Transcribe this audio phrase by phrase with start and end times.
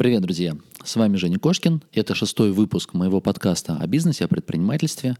[0.00, 0.56] Привет, друзья!
[0.82, 1.82] С вами Женя Кошкин.
[1.92, 5.18] Это шестой выпуск моего подкаста о бизнесе, о предпринимательстве.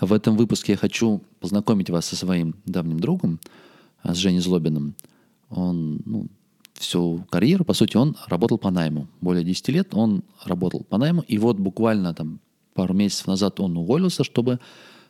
[0.00, 3.40] В этом выпуске я хочу познакомить вас со своим давним другом,
[4.04, 4.94] с Женей Злобиным.
[5.48, 6.28] Он ну,
[6.74, 9.08] всю карьеру, по сути, он работал по найму.
[9.20, 11.22] Более 10 лет он работал по найму.
[11.22, 12.38] И вот буквально там
[12.72, 14.60] пару месяцев назад он уволился, чтобы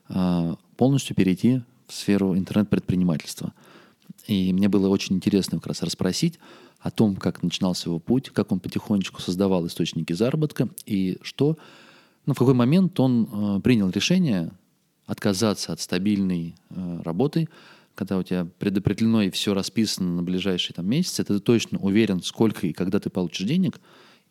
[0.09, 3.53] э, полностью перейти в сферу интернет-предпринимательства.
[4.27, 6.39] И мне было очень интересно как раз расспросить,
[6.81, 11.59] о том, как начинался его путь, как он потихонечку создавал источники заработка и что,
[12.27, 14.51] ну, в какой момент он э, принял решение
[15.07, 17.49] отказаться от стабильной э, работы,
[17.95, 22.67] когда у тебя предопределено и все расписано на ближайшие там, месяцы, ты точно уверен, сколько
[22.67, 23.81] и когда ты получишь денег,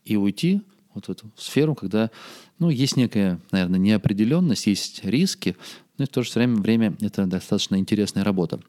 [0.05, 0.61] и уйти
[0.95, 2.09] вот в эту сферу, когда
[2.57, 5.55] ну, есть некая, наверное, неопределенность, есть риски,
[5.97, 8.59] но и в то же время, время это достаточно интересная работа.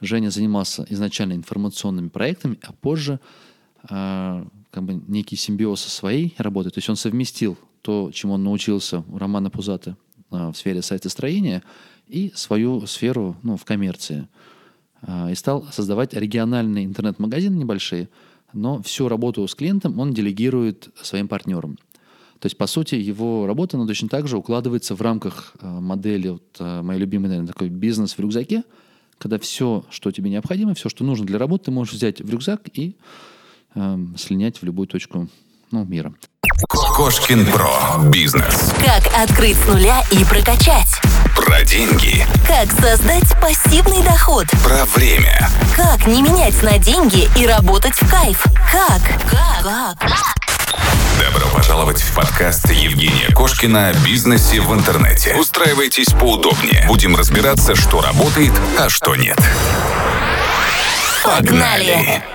[0.00, 3.20] Женя занимался изначально информационными проектами, а позже
[3.88, 6.70] э, как бы некий симбиоз со своей работой.
[6.70, 9.96] То есть он совместил то, чему он научился у Романа Пузата
[10.30, 11.62] э, в сфере сайтостроения,
[12.08, 14.28] и свою сферу ну, в коммерции.
[15.02, 18.08] Э, и стал создавать региональные интернет-магазины небольшие,
[18.52, 21.78] но всю работу с клиентом он делегирует своим партнерам.
[22.40, 26.28] То есть, по сути, его работа, она точно так же укладывается в рамках э, модели,
[26.28, 28.64] вот, э, моей любимой, наверное, такой бизнес в рюкзаке–
[29.18, 32.62] когда все, что тебе необходимо, все, что нужно для работы, ты можешь взять в рюкзак
[32.72, 32.96] и
[33.74, 35.28] э, слинять в любую точку
[35.70, 36.14] ну, мира.
[36.68, 38.08] Кошкин Про.
[38.10, 38.72] Бизнес.
[38.84, 40.88] Как открыть с нуля и прокачать.
[41.36, 42.24] Про деньги.
[42.46, 44.46] Как создать пассивный доход.
[44.62, 45.48] Про время.
[45.74, 48.44] Как не менять на деньги и работать в кайф.
[48.70, 49.02] Как?
[49.28, 49.98] Как?
[49.98, 50.43] Как?
[51.20, 55.34] Добро пожаловать в подкаст Евгения Кошкина о бизнесе в интернете.
[55.36, 56.84] Устраивайтесь поудобнее.
[56.88, 59.38] Будем разбираться, что работает, а что нет.
[61.22, 62.33] Погнали!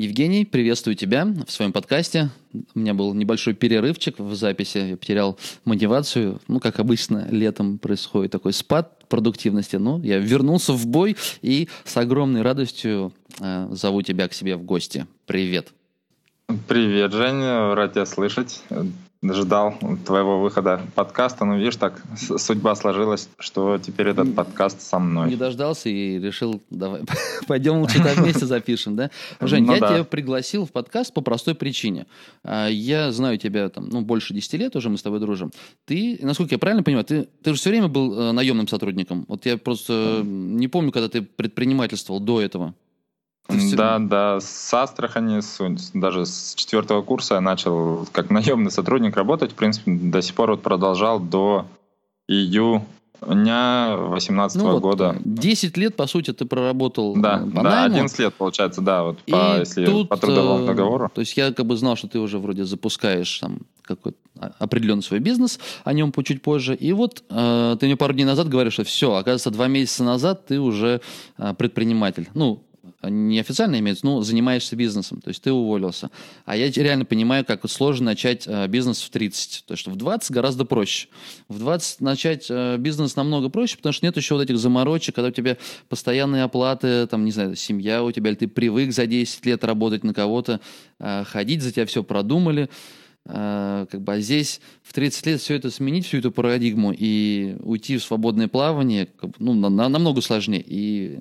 [0.00, 2.30] Евгений, приветствую тебя в своем подкасте.
[2.74, 6.40] У меня был небольшой перерывчик в записи, я потерял мотивацию.
[6.48, 9.76] Ну, как обычно, летом происходит такой спад продуктивности.
[9.76, 14.62] Но я вернулся в бой и с огромной радостью э, зову тебя к себе в
[14.62, 15.06] гости.
[15.26, 15.68] Привет.
[16.66, 18.62] Привет, Женя, рад тебя слышать
[19.22, 19.74] ждал
[20.06, 25.28] твоего выхода подкаста, но видишь, так судьба сложилась, что теперь этот подкаст со мной.
[25.28, 27.02] Не дождался и решил, давай,
[27.46, 29.10] пойдем лучше так вместе запишем, да?
[29.40, 29.88] Жень, ну, я да.
[29.88, 32.06] тебя пригласил в подкаст по простой причине.
[32.44, 35.52] А, я знаю тебя там, ну, больше 10 лет уже, мы с тобой дружим.
[35.84, 39.26] Ты, насколько я правильно понимаю, ты, ты же все время был э, наемным сотрудником.
[39.28, 42.74] Вот я просто не помню, когда ты предпринимательствовал до этого.
[43.48, 45.58] Да, да, с Астрахани, с,
[45.94, 49.52] даже с четвертого курса я начал как наемный сотрудник работать.
[49.52, 51.66] В принципе, до сих пор вот продолжал до
[52.28, 52.84] июня
[53.26, 55.16] 2018 ну, вот, года.
[55.24, 57.96] 10 лет, по сути, ты проработал да, э, по да, найму.
[57.96, 61.10] 11 лет, получается, да, вот по, если тут, по трудовому э, договору.
[61.14, 64.18] То есть я как бы знал, что ты уже вроде запускаешь там какой-то
[64.58, 66.74] определенный свой бизнес, о нем чуть позже.
[66.74, 70.46] И вот э, ты мне пару дней назад говоришь, что все, оказывается, два месяца назад
[70.46, 71.00] ты уже
[71.36, 72.28] э, предприниматель.
[72.34, 72.62] Ну,
[73.02, 76.10] неофициально имеется, ну, занимаешься бизнесом, то есть ты уволился.
[76.44, 79.64] А я реально понимаю, как сложно начать э, бизнес в 30.
[79.66, 81.08] То есть в 20 гораздо проще.
[81.48, 85.28] В 20 начать э, бизнес намного проще, потому что нет еще вот этих заморочек, когда
[85.28, 85.56] у тебя
[85.88, 90.04] постоянные оплаты, там, не знаю, семья у тебя, или ты привык за 10 лет работать
[90.04, 90.60] на кого-то,
[90.98, 92.68] э, ходить, за тебя все продумали.
[93.26, 97.98] Как бы, а здесь в 30 лет все это сменить, всю эту парадигму и уйти
[97.98, 99.08] в свободное плавание
[99.38, 100.64] ну, на, на, намного сложнее.
[100.66, 101.18] И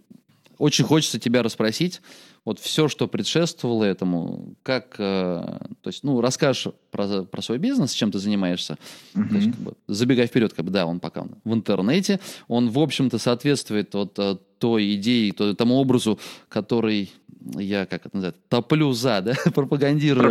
[0.60, 2.02] очень хочется тебя расспросить,
[2.46, 5.42] вот все, что предшествовало этому, как, э,
[5.82, 8.78] то есть, ну, расскажешь про, про свой бизнес, чем ты занимаешься,
[9.14, 9.30] mm-hmm.
[9.30, 12.80] то есть, как бы, забегай вперед, как бы, да, он пока в интернете, он, в
[12.80, 17.12] общем-то, соответствует вот э, той идее, тому образу, который
[17.56, 20.30] я, как это называется, топлю за, да, пропагандирую.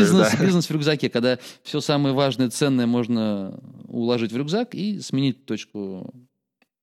[0.00, 0.44] бизнес, да.
[0.44, 6.12] Бизнес в рюкзаке, когда все самое важное, ценное можно уложить в рюкзак и сменить точку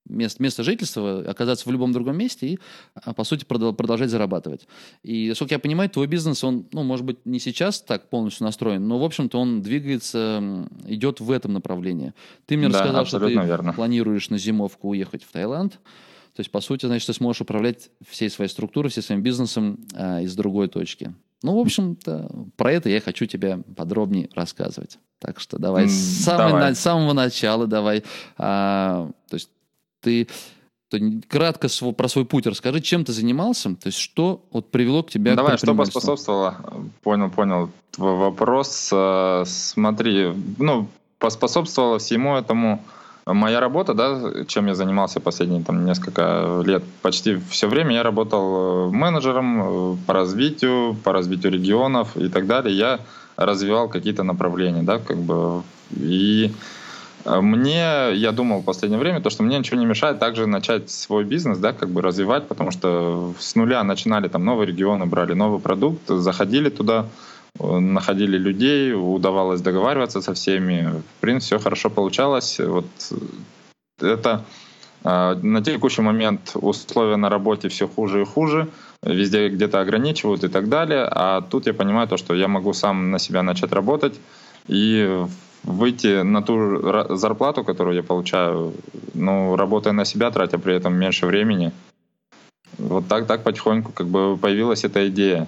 [0.10, 2.60] мест, место жительства, оказаться в любом другом месте и,
[2.96, 4.68] а, по сути, продолжать зарабатывать.
[5.04, 8.88] И, насколько я понимаю, твой бизнес, он, ну, может быть, не сейчас так полностью настроен,
[8.88, 12.14] но, в общем-то, он двигается, идет в этом направлении.
[12.46, 13.74] Ты мне да, рассказал, что ты верно.
[13.74, 15.80] планируешь на зимовку уехать в Таиланд.
[16.38, 20.22] То есть, по сути, значит, ты сможешь управлять всей своей структурой, всем своим бизнесом а,
[20.22, 21.16] из другой точки.
[21.44, 24.98] Ну, в общем-то, про это я хочу тебе подробнее рассказывать.
[25.20, 26.70] Так что давай, mm, с, самой, давай.
[26.70, 28.04] На, с самого начала давай.
[28.38, 29.50] А, то есть
[30.02, 30.28] ты
[30.90, 30.98] то
[31.28, 35.10] кратко свой, про свой путь расскажи, чем ты занимался, то есть что вот привело к
[35.10, 36.56] тебе Давай, к что поспособствовало?
[37.04, 38.90] Понял, понял твой вопрос.
[38.94, 40.88] Э, смотри, ну,
[41.20, 42.82] поспособствовало всему этому
[43.26, 48.90] моя работа, да, чем я занимался последние там несколько лет, почти все время я работал
[48.92, 52.76] менеджером по развитию, по развитию регионов и так далее.
[52.76, 53.00] Я
[53.36, 56.54] развивал какие-то направления, да, как бы и
[57.28, 61.24] мне, я думал в последнее время, то, что мне ничего не мешает также начать свой
[61.24, 65.60] бизнес, да, как бы развивать, потому что с нуля начинали там новые регионы, брали новый
[65.60, 67.08] продукт, заходили туда,
[67.60, 71.02] находили людей, удавалось договариваться со всеми.
[71.18, 72.60] В принципе, все хорошо получалось.
[72.60, 72.86] Вот
[74.02, 74.46] это
[75.04, 78.68] а, на текущий момент условия на работе все хуже и хуже,
[79.04, 81.08] везде где-то ограничивают и так далее.
[81.10, 84.16] А тут я понимаю то, что я могу сам на себя начать работать
[84.68, 85.26] и
[85.64, 88.74] выйти на ту зарплату, которую я получаю,
[89.14, 91.72] ну, работая на себя, тратя при этом меньше времени.
[92.78, 95.48] Вот так, так потихоньку как бы появилась эта идея.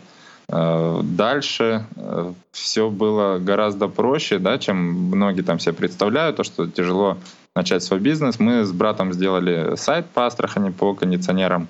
[0.51, 6.67] Э, дальше э, все было гораздо проще, да, чем многие там себе представляют, то, что
[6.67, 7.17] тяжело
[7.55, 8.39] начать свой бизнес.
[8.39, 11.67] Мы с братом сделали сайт по Астрахани, по кондиционерам.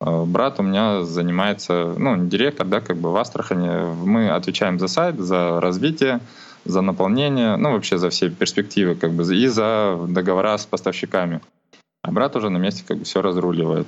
[0.00, 3.94] Э, брат у меня занимается, ну, директор, да, как бы в Астрахани.
[4.04, 6.20] Мы отвечаем за сайт, за развитие,
[6.66, 11.40] за наполнение, ну, вообще за все перспективы, как бы, и за договора с поставщиками.
[12.02, 13.86] А брат уже на месте как бы все разруливает.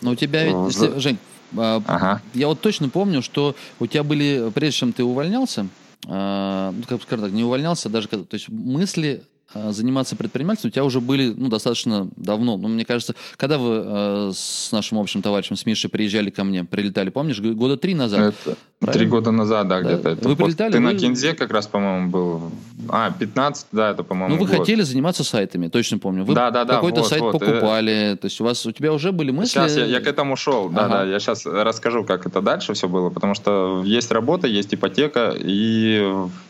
[0.00, 1.00] Но у тебя ведь, за...
[1.00, 1.18] Жень,
[1.56, 2.22] а, ага.
[2.34, 5.66] я вот точно помню, что у тебя были, прежде чем ты увольнялся,
[6.08, 9.22] а, ну, как скажем так, не увольнялся, даже то есть мысли
[9.54, 12.56] заниматься предпринимательством у тебя уже были ну, достаточно давно.
[12.56, 16.64] Ну, мне кажется, когда вы э, с нашим общим товарищем, с Мишей, приезжали ко мне,
[16.64, 18.34] прилетали, помнишь, года три назад?
[18.80, 19.94] Это, три года назад, да, да.
[19.94, 20.28] где-то.
[20.28, 20.72] Вы прилетали?
[20.72, 20.84] Ты вы...
[20.84, 22.52] на Кинзе как раз, по-моему, был.
[22.88, 24.58] А, 15, да, это, по-моему, Ну, вы год.
[24.58, 26.24] хотели заниматься сайтами, точно помню.
[26.24, 28.92] Вы да, да, да, какой-то вот, сайт вот, покупали, то есть у вас, у тебя
[28.92, 29.52] уже были мысли?
[29.52, 30.94] Сейчас я, я к этому шел, да, Ага.
[30.98, 35.34] да, я сейчас расскажу, как это дальше все было, потому что есть работа, есть ипотека,
[35.36, 36.00] и,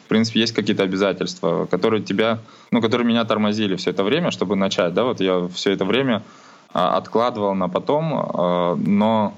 [0.05, 2.39] в принципе, есть какие-то обязательства, которые тебя,
[2.71, 6.23] ну, которые меня тормозили все это время, чтобы начать, да, вот я все это время
[6.73, 9.35] а, откладывал на потом, а, но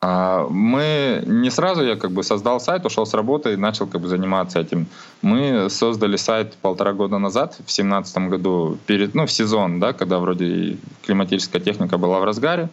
[0.00, 4.08] мы не сразу, я как бы создал сайт, ушел с работы и начал как бы
[4.08, 4.86] заниматься этим.
[5.22, 10.20] Мы создали сайт полтора года назад, в семнадцатом году, перед, ну, в сезон, да, когда
[10.20, 12.68] вроде климатическая техника была в разгаре.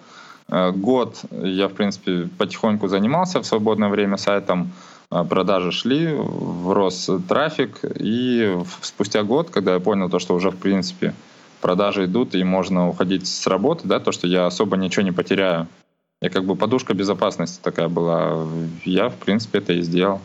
[0.50, 4.71] Э, Год я, в принципе, потихоньку занимался в свободное время сайтом,
[5.12, 10.57] э, продажи шли, врос трафик, и спустя год, когда я понял то, что уже, в
[10.57, 11.16] принципе,
[11.62, 15.68] продажи идут, и можно уходить с работы, да, то, что я особо ничего не потеряю.
[16.21, 18.47] Я как бы подушка безопасности такая была.
[18.85, 20.21] Я, в принципе, это и сделал.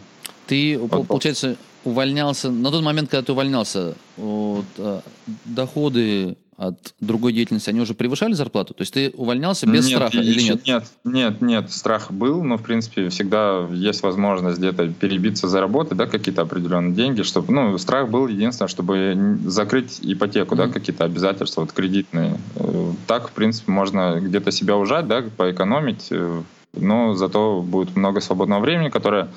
[0.46, 5.00] Ты, Вот, пол- получается, увольнялся, на тот момент, когда ты увольнялся, вот, э,
[5.44, 8.74] доходы от другой деятельности, они уже превышали зарплату?
[8.74, 10.66] То есть ты увольнялся без Нет, страха или нет?
[10.66, 16.04] Нет, нет, нет, страх был, но, в принципе, всегда есть возможность где-то перебиться, заработать, да,
[16.04, 20.72] какие-то определенные деньги, чтобы, ну, страх был единственное, чтобы закрыть ипотеку, да, Мгм.
[20.74, 22.36] какие-то обязательства вот, кредитные.
[22.56, 26.42] Э, Так, в принципе, можно где-то себя ужать, да, поэкономить, э,
[26.74, 29.28] но зато будет много свободного времени, которое,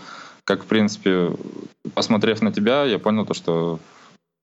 [0.43, 1.31] как, в принципе,
[1.93, 3.79] посмотрев на тебя, я понял то, что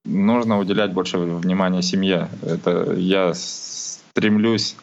[0.05, 2.29] нужно уделять больше внимания семье.
[2.43, 4.75] Это я стремлюсь,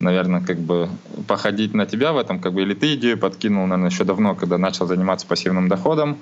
[0.00, 0.88] наверное, как бы
[1.28, 4.58] походить на тебя в этом, как бы, или ты идею подкинул, наверное, еще давно, когда
[4.58, 6.18] начал заниматься пассивным доходом.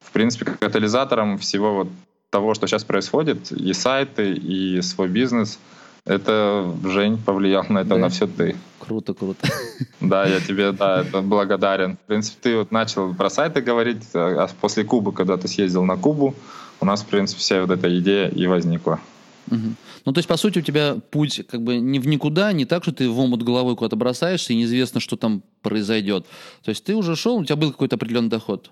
[0.00, 1.88] В принципе, катализатором всего вот
[2.30, 5.58] того, что сейчас происходит, и сайты, и свой бизнес,
[6.06, 7.96] это Жень повлиял на это, Да.
[7.98, 8.56] на все ты.
[8.78, 9.46] Круто, круто.
[10.00, 11.96] Да, я тебе, да, это благодарен.
[11.96, 15.96] В принципе, ты вот начал про сайты говорить, а после Кубы, когда ты съездил на
[15.96, 16.34] Кубу,
[16.80, 19.00] у нас, в принципе, вся вот эта идея и возникла.
[19.48, 19.76] Мгм.
[20.04, 22.82] Ну, то есть, по сути, у тебя путь как бы не в никуда, не так,
[22.82, 26.26] что ты в омут головой куда-то бросаешься, и неизвестно, что там произойдет.
[26.64, 28.70] То есть ты уже шел, у тебя был какой-то определенный доход.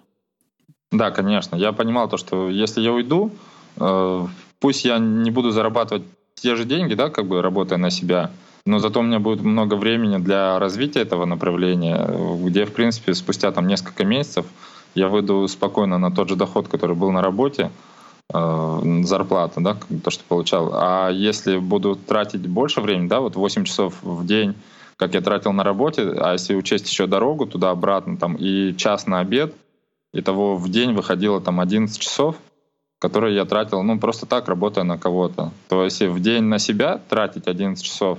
[0.91, 1.57] Да, конечно.
[1.57, 3.31] Я понимал то, что если я уйду,
[3.77, 4.27] э,
[4.61, 8.31] пусть я не буду зарабатывать те же деньги, да, как бы работая на себя,
[8.65, 12.09] но зато у меня будет много времени для развития этого направления,
[12.45, 14.47] где, в принципе, спустя там несколько месяцев
[14.95, 17.71] я выйду спокойно на тот же доход, который был на работе,
[18.31, 20.71] зарплата, да, то, что получал.
[20.75, 24.55] А если буду тратить больше времени, да, вот 8 часов в день,
[24.97, 29.21] как я тратил на работе, а если учесть еще дорогу туда-обратно, там, и час на
[29.21, 29.55] обед,
[30.13, 32.37] Итого в день выходило там 11 часов,
[32.99, 35.53] которые я тратил, ну, просто так, работая на кого-то.
[35.69, 38.19] То если в день на себя тратить 11 часов,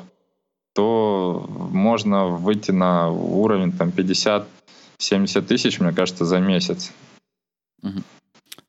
[0.73, 4.45] то можно выйти на уровень там 50-70
[5.41, 6.93] тысяч, мне кажется, за месяц.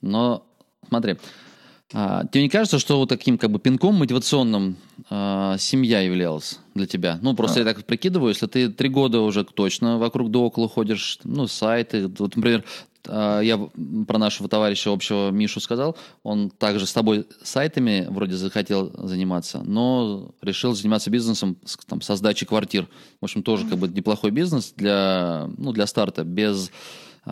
[0.00, 0.42] Но
[0.90, 1.16] смотри,
[1.92, 4.76] А, тебе не кажется, что вот таким как бы пинком мотивационным
[5.09, 7.18] а, семья являлась для тебя?
[7.23, 7.64] Ну, просто а.
[7.64, 12.06] я так прикидываю, если ты три года уже точно вокруг да около ходишь, ну, сайты,
[12.06, 12.64] вот, например,
[13.09, 13.59] а, я
[14.06, 20.30] про нашего товарища общего Мишу сказал, он также с тобой сайтами вроде захотел заниматься, но
[20.42, 21.56] решил заниматься бизнесом
[21.88, 22.87] там, со сдачей квартир.
[23.20, 26.70] В общем, тоже как бы неплохой бизнес для, ну, для старта, без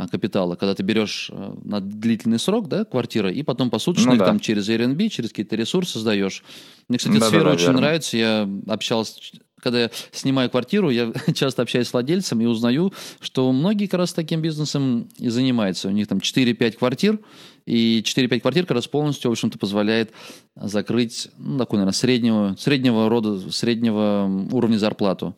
[0.07, 4.27] капитала, когда ты берешь э, на длительный срок, да, квартира, и потом посуточно ну, да.
[4.27, 6.45] там через Airbnb, через какие-то ресурсы сдаешь.
[6.89, 7.81] Мне, кстати, да, эта сфера да, да, очень верно.
[7.81, 8.17] нравится.
[8.17, 9.21] Я общался
[9.61, 14.13] когда я снимаю квартиру, я часто общаюсь с владельцем и узнаю, что многие как раз
[14.13, 15.89] таким бизнесом и занимаются.
[15.89, 17.19] У них там 4-5 квартир,
[17.67, 20.13] и 4-5 квартир как раз полностью, в общем-то, позволяет
[20.57, 25.37] закрыть, ну, такую, наверное, среднего, среднего рода, среднего уровня зарплату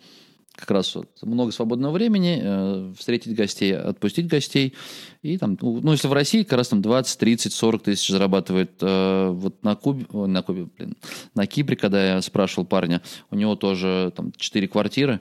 [0.61, 4.75] как раз вот много свободного времени, э, встретить гостей, отпустить гостей.
[5.23, 8.73] И там, ну, ну если в России как раз там 20, 30, 40 тысяч зарабатывает.
[8.81, 10.97] Э, вот на Кубе, на Кубе, блин,
[11.35, 15.21] на Кипре, когда я спрашивал парня, у него тоже там 4 квартиры,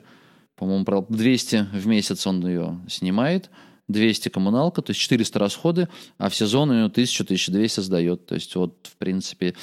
[0.56, 3.50] по-моему, 200 в месяц он ее снимает,
[3.88, 8.26] 200 коммуналка, то есть 400 расходы, а в сезон у него 1000-1200 сдает.
[8.26, 9.54] То есть вот, в принципе,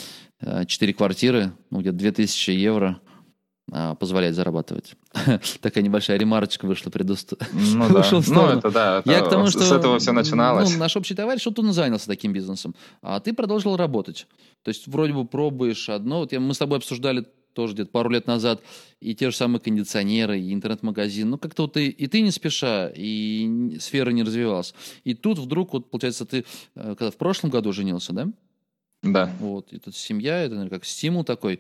[0.41, 3.00] 4 э, квартиры, ну, где-то 2000 евро–
[4.00, 4.95] позволяет зарабатывать.
[5.62, 7.33] Такая небольшая ремарочка вышла предуст...
[7.51, 8.05] Ну, да.
[8.27, 10.71] ну это да, это, Я к тому, что, с этого все начиналось.
[10.71, 14.27] Ну, наш общий товарищ, вот он занялся таким бизнесом, а ты продолжил работать.
[14.63, 17.25] То есть вроде бы пробуешь одно, вот я, мы с тобой обсуждали
[17.57, 18.62] тоже где-то пару лет назад,
[19.01, 21.31] и те же самые кондиционеры, и интернет-магазин.
[21.31, 24.75] Ну, как-то вот ты, и ты не спеша, и сфера не развивалась.
[25.03, 26.45] И тут вдруг, вот, получается, ты
[26.75, 28.27] э, когда в прошлом году женился, да?
[29.01, 29.31] Да.
[29.39, 31.59] Вот, и тут семья, это, наверное, как стимул такой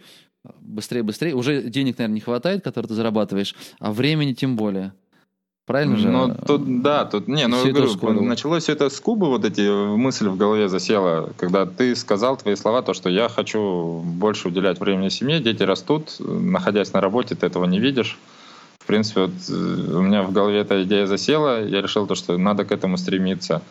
[0.59, 1.35] быстрее, быстрее.
[1.35, 4.93] Уже денег, наверное, не хватает, которые ты зарабатываешь, а времени тем более.
[5.67, 6.09] Правильно же?
[6.09, 10.29] Ну, тут, да, тут, не, ну, говорю, началось все это с Кубы, вот эти мысли
[10.29, 15.09] в голове засела, когда ты сказал твои слова, то, что я хочу больше уделять времени
[15.09, 18.17] семье, дети растут, находясь на работе, ты этого не видишь.
[18.79, 22.37] В принципе, вот э, у меня в голове эта идея засела, я решил то, что
[22.37, 23.61] надо к этому стремиться.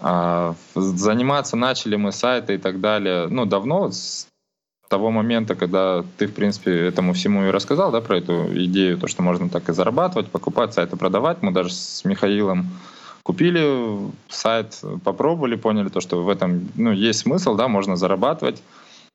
[0.00, 4.26] А, заниматься начали мы сайты и так далее, ну, давно, с
[4.92, 9.08] того момента, когда ты, в принципе, этому всему и рассказал, да, про эту идею, то,
[9.08, 12.66] что можно так и зарабатывать, покупать сайты, продавать, мы даже с Михаилом
[13.22, 13.64] купили
[14.28, 18.62] сайт, попробовали, поняли то, что в этом ну, есть смысл, да, можно зарабатывать.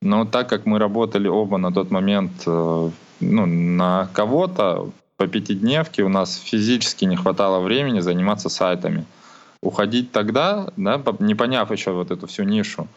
[0.02, 6.04] Но так как мы работали оба на тот момент э, ну, на кого-то, по пятидневке
[6.04, 9.06] у нас физически не хватало времени заниматься сайтами.
[9.62, 12.88] Уходить тогда, да, не поняв еще вот эту всю нишу,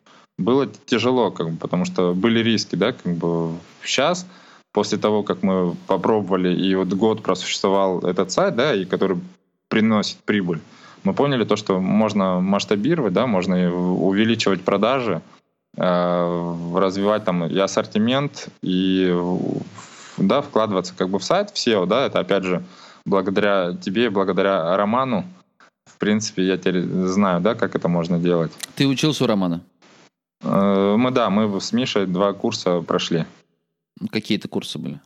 [0.41, 3.53] было тяжело, как бы, потому что были риски, да, как бы
[3.85, 4.27] сейчас,
[4.73, 9.19] после того, как мы попробовали, и вот год просуществовал этот сайт, да, и который
[9.69, 10.61] приносит прибыль,
[11.05, 15.23] мы поняли то, что можно масштабировать, да, можно увеличивать продажи,
[15.77, 19.15] э, развивать там и ассортимент, и
[20.19, 22.63] да, вкладываться как бы в сайт, в SEO, да, это опять же
[23.05, 25.25] благодаря тебе, благодаря Роману,
[25.87, 28.53] в принципе, я теперь знаю, да, как это можно делать.
[28.75, 29.63] Ты учился у Романа?
[30.43, 33.27] Э, мы, да, мы с Мишей два курса прошли.
[34.11, 35.01] Какие это курсы были?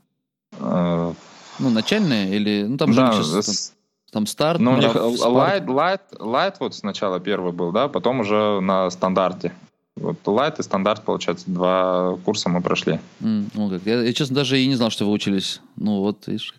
[0.58, 1.12] А...
[1.58, 2.64] Ну, начальные или...
[2.64, 3.76] Ну, там да, же сейчас, там,
[4.12, 4.60] там старт.
[4.60, 9.52] Ну, у них light, light, light вот сначала первый был, да, потом уже на стандарте.
[9.96, 12.98] Вот Light и стандарт, получается, два курса мы прошли.
[13.20, 13.82] Mm, ну, как.
[13.84, 15.60] Я, я, честно, даже и не знал, что вы учились.
[15.76, 16.54] Ну, вот, видишь,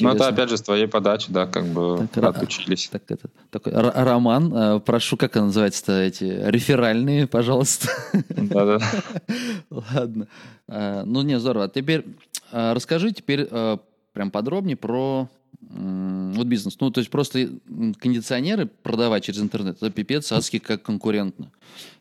[0.00, 2.88] ну, это опять же с твоей подачи, да, как бы так, отучились.
[2.88, 7.88] Так, это, такой роман, э, прошу, как он называется-то, эти реферальные, пожалуйста.
[8.28, 8.78] Да-да.
[9.70, 10.26] Ладно.
[10.68, 11.66] Э, ну, не, здорово.
[11.66, 12.04] А теперь
[12.50, 13.48] э, расскажи теперь
[14.12, 15.28] прям подробнее про
[15.70, 16.78] вот бизнес.
[16.80, 17.50] Ну, то есть просто
[17.98, 21.50] кондиционеры продавать через интернет, это пипец адский как конкурентно.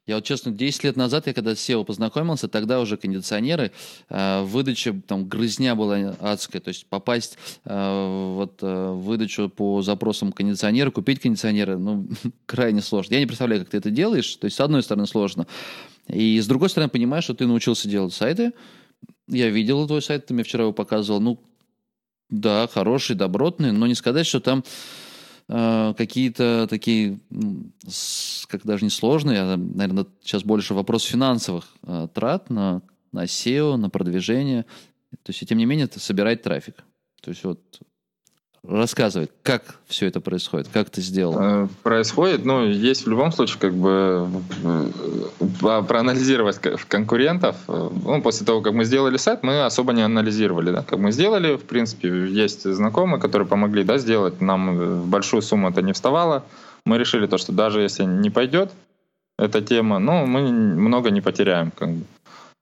[0.06, 3.72] Я вот честно, 10 лет назад, я когда с SEO познакомился, тогда уже кондиционеры,
[4.10, 10.34] э, выдача, там, грызня была адская, то есть попасть э, вот э, выдачу по запросам
[10.34, 12.06] кондиционера, купить кондиционеры, ну,
[12.46, 13.14] крайне сложно.
[13.14, 15.48] Я не представляю, как ты это делаешь, то есть с одной стороны сложно,
[16.10, 18.52] и с другой стороны понимаешь, что ты научился делать сайты,
[19.30, 21.40] я видел твой сайт, ты мне вчера его показывал, ну,
[22.34, 24.64] да, хороший, добротный, но не сказать, что там
[25.48, 27.20] э, какие-то такие,
[28.48, 33.76] как даже не сложные, а, наверное, сейчас больше вопрос финансовых э, трат на, на SEO,
[33.76, 34.64] на продвижение.
[35.12, 36.84] То есть, и тем не менее, это собирать трафик.
[37.22, 37.62] То есть, вот
[38.68, 41.38] рассказывать, как все это происходит, как ты сделал?
[41.40, 44.30] Э, происходит, ну, есть в любом случае, как бы,
[44.64, 47.58] э, проанализировать конкурентов.
[47.68, 51.12] Э, ну, после того, как мы сделали сайт, мы особо не анализировали, да, как мы
[51.12, 56.46] сделали, в принципе, есть знакомые, которые помогли, да, сделать, нам большую сумму это не вставало.
[56.86, 58.72] Мы решили то, что даже если не пойдет,
[59.38, 61.72] эта тема, но мы много не потеряем.
[61.72, 62.06] Как бы.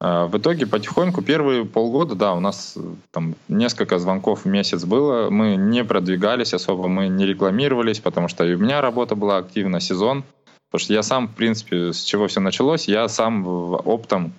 [0.04, 2.76] А в итоге потихоньку первые полгода, да, у нас
[3.12, 8.44] там несколько звонков в месяц было, мы не продвигались особо, мы не рекламировались, потому что
[8.44, 10.24] и у меня работа была активна, сезон,
[10.72, 14.34] потому что я сам, в принципе, с чего все началось, я сам оптом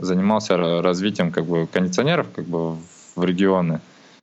[0.00, 2.76] занимался развитием как бы кондиционеров как бы
[3.14, 3.82] в регионы,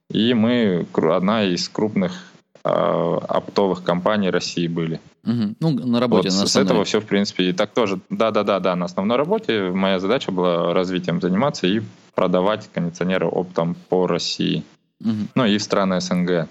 [0.10, 5.00] и мы одна из крупных э, оптовых компаний России были.
[5.26, 5.56] Угу.
[5.60, 6.30] Ну, на работе.
[6.30, 8.00] Вот на с этого все, в принципе, и так тоже.
[8.10, 11.82] Да-да-да, да, на основной работе моя задача была развитием заниматься и
[12.16, 14.64] продавать кондиционеры оптом по России.
[15.02, 15.12] Угу.
[15.36, 16.48] Ну и в страны СНГ.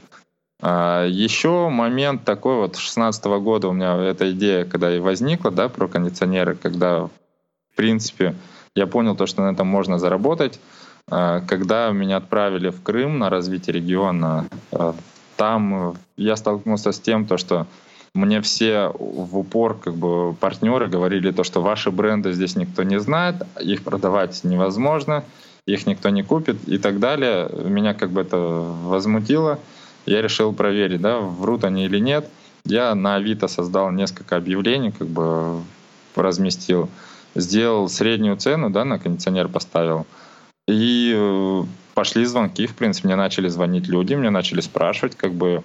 [0.60, 5.50] А, еще момент такой вот, 16 -го года у меня эта идея, когда и возникла,
[5.50, 7.10] да, про кондиционеры, когда, в
[7.76, 8.34] принципе,
[8.74, 10.60] я понял то, что на этом можно заработать.
[11.10, 14.94] А, когда меня отправили в Крым на развитие региона, а,
[15.38, 17.66] там я столкнулся с тем, то, что
[18.12, 22.98] мне все в упор как бы партнеры говорили то, что ваши бренды здесь никто не
[22.98, 25.24] знает, их продавать невозможно,
[25.64, 27.48] их никто не купит и так далее.
[27.52, 29.60] Меня как бы это возмутило.
[30.06, 32.28] Я решил проверить, да, врут они или нет.
[32.64, 35.62] Я на Авито создал несколько объявлений, как бы
[36.16, 36.88] разместил,
[37.36, 40.04] сделал среднюю цену, да, на кондиционер поставил.
[40.68, 45.64] И э, пошли звонки, в принципе, мне начали звонить люди, мне начали спрашивать, как бы,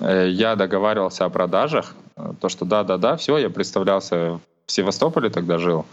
[0.00, 5.58] Э, я договаривался о продажах, э, то, что да-да-да, все, я представлялся в Севастополе тогда
[5.58, 5.86] жил,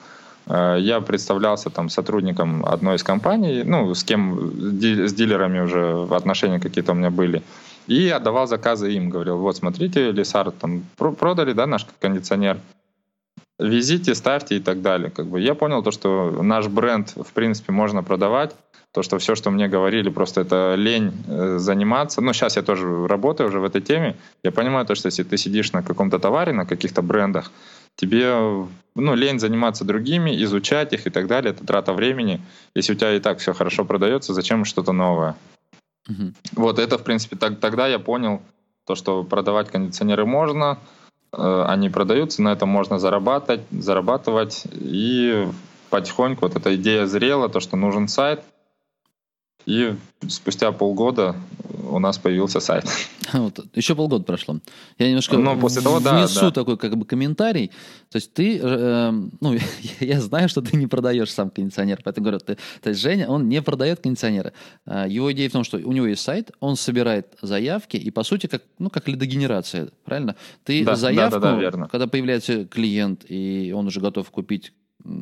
[0.46, 6.92] я представлялся там сотрудником одной из компаний, ну, с кем, с дилерами уже отношения какие-то
[6.92, 7.44] у меня были,
[7.88, 12.58] и отдавал заказы им, говорил, вот, смотрите, Лисар, там, продали, да, наш кондиционер,
[13.64, 15.10] везите, ставьте и так далее.
[15.10, 18.56] Как бы я понял то, что наш бренд, в принципе, можно продавать,
[18.92, 22.22] то, что все, что мне говорили, просто это лень э, заниматься.
[22.22, 24.16] Ну, сейчас я тоже работаю уже в этой теме.
[24.44, 27.52] Я понимаю то, что если ты сидишь на каком-то товаре, на каких-то брендах,
[27.96, 28.36] тебе
[28.96, 31.54] ну, лень заниматься другими, изучать их и так далее.
[31.54, 32.40] Это трата времени.
[32.76, 35.36] Если у тебя и так все хорошо продается, зачем что-то новое?
[36.08, 36.34] Угу.
[36.58, 38.42] Вот это, в принципе, так, тогда я понял,
[38.86, 40.78] то, что продавать кондиционеры можно,
[41.36, 44.64] они продаются, на этом можно зарабатывать, зарабатывать.
[44.72, 45.48] И
[45.90, 48.44] потихоньку вот эта идея зрела, то, что нужен сайт,
[49.66, 49.96] и
[50.28, 51.36] спустя полгода
[51.90, 52.86] у нас появился сайт.
[53.32, 54.60] Вот, еще полгода прошло.
[55.00, 56.52] Я немножко Но после того, внесу да, да.
[56.52, 57.72] такой как бы комментарий.
[58.12, 59.58] То есть ты, э, ну,
[60.00, 63.48] я знаю, что ты не продаешь сам кондиционер, поэтому говорю, ты, то есть Женя, он
[63.48, 64.54] не продает кондиционеры.
[64.86, 68.24] А, его идея в том, что у него есть сайт, он собирает заявки, и по
[68.24, 70.36] сути, как, ну, как лидогенерация, правильно?
[70.64, 71.88] Ты да, заявку, да, да, да, верно.
[71.88, 74.74] когда появляется клиент, и он уже готов купить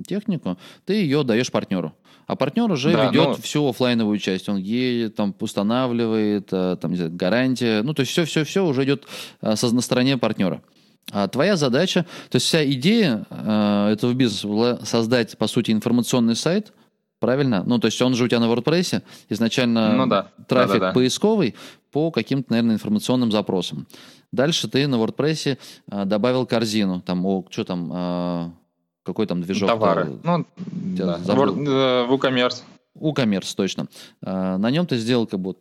[0.06, 1.94] технику, ты ее даешь партнеру.
[2.32, 3.34] А партнер уже да, ведет но...
[3.36, 4.48] всю офлайновую часть.
[4.48, 7.82] Он едет, там, устанавливает, э, там, гарантия.
[7.82, 9.04] Ну, то есть все-все-все уже идет
[9.42, 10.62] э, на стороне партнера.
[11.12, 16.38] А твоя задача, то есть вся идея э, этого бизнеса была создать, по сути, информационный
[16.38, 16.72] сайт,
[17.20, 17.64] правильно?
[17.66, 20.32] Ну, то есть он же у тебя на WordPress, изначально ну, да.
[20.48, 20.94] трафик да, да, да.
[20.94, 21.56] поисковый
[21.92, 23.88] по каким-то, наверное, информационным запросам.
[24.32, 25.58] Дальше ты на WordPress
[25.92, 28.50] э, добавил корзину, там, о, что там, э,
[29.04, 29.70] какой там движок?
[29.70, 30.20] Товары.
[30.24, 31.20] Ну, да.
[32.08, 32.64] WooCommerce.
[32.98, 33.88] WooCommerce, точно.
[34.24, 35.56] А, на нем ты сделал как бы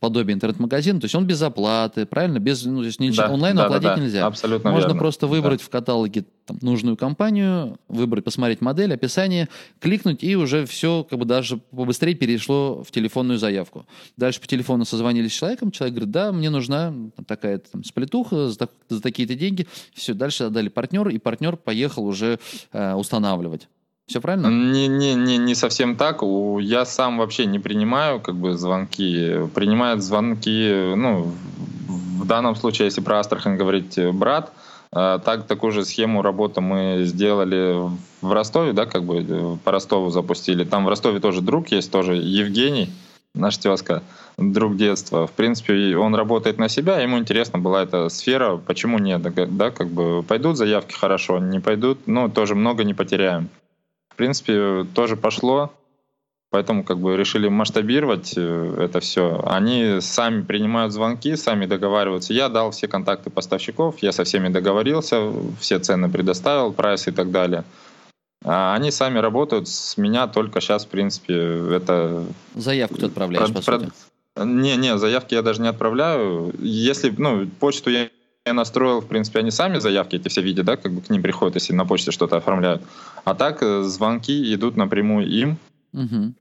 [0.00, 2.38] подобие интернет-магазина, то есть он без оплаты, правильно?
[2.38, 4.02] Без, ну, то есть ничего, да, онлайн да, оплатить да, да.
[4.02, 4.26] нельзя.
[4.26, 5.00] Абсолютно Можно верно.
[5.00, 5.64] просто выбрать да.
[5.64, 9.48] в каталоге там, нужную компанию, выбрать, посмотреть модель, описание,
[9.80, 13.86] кликнуть, и уже все как бы даже побыстрее перешло в телефонную заявку.
[14.16, 16.92] Дальше по телефону созвонились с человеком, человек говорит, да, мне нужна
[17.26, 19.66] такая там сплетуха за, за такие-то деньги.
[19.94, 22.38] Все, дальше отдали партнеру, и партнер поехал уже
[22.72, 23.68] э, устанавливать.
[24.06, 24.46] Все правильно?
[24.46, 26.22] Не, не, не, не совсем так.
[26.60, 29.48] Я сам вообще не принимаю как бы звонки.
[29.54, 31.32] Принимает звонки, ну,
[31.88, 34.52] в данном случае, если про Астрахань говорить, брат.
[34.92, 37.90] А, так, такую же схему работы мы сделали
[38.20, 40.64] в Ростове, да, как бы по Ростову запустили.
[40.64, 42.92] Там в Ростове тоже друг есть, тоже Евгений,
[43.34, 44.04] наш тезка,
[44.38, 45.26] друг детства.
[45.26, 49.20] В принципе, он работает на себя, ему интересна была эта сфера, почему нет,
[49.56, 53.50] да, как бы пойдут заявки хорошо, не пойдут, ну, тоже много не потеряем
[54.16, 55.70] в принципе, тоже пошло.
[56.50, 59.42] Поэтому как бы решили масштабировать э, это все.
[59.44, 62.32] Они сами принимают звонки, сами договариваются.
[62.32, 67.30] Я дал все контакты поставщиков, я со всеми договорился, все цены предоставил, прайс и так
[67.30, 67.64] далее.
[68.42, 71.34] А они сами работают, с меня только сейчас, в принципе,
[71.74, 72.24] это...
[72.54, 73.92] Заявку ты отправляешь, про, по сути.
[74.38, 76.54] Не, не, заявки я даже не отправляю.
[76.58, 78.08] Если, ну, почту я
[78.46, 81.22] я настроил, в принципе, они сами заявки эти все видят, да, как бы к ним
[81.22, 82.82] приходят, если на почте что-то оформляют.
[83.24, 85.58] А так э, звонки идут напрямую им.
[85.92, 86.34] Угу.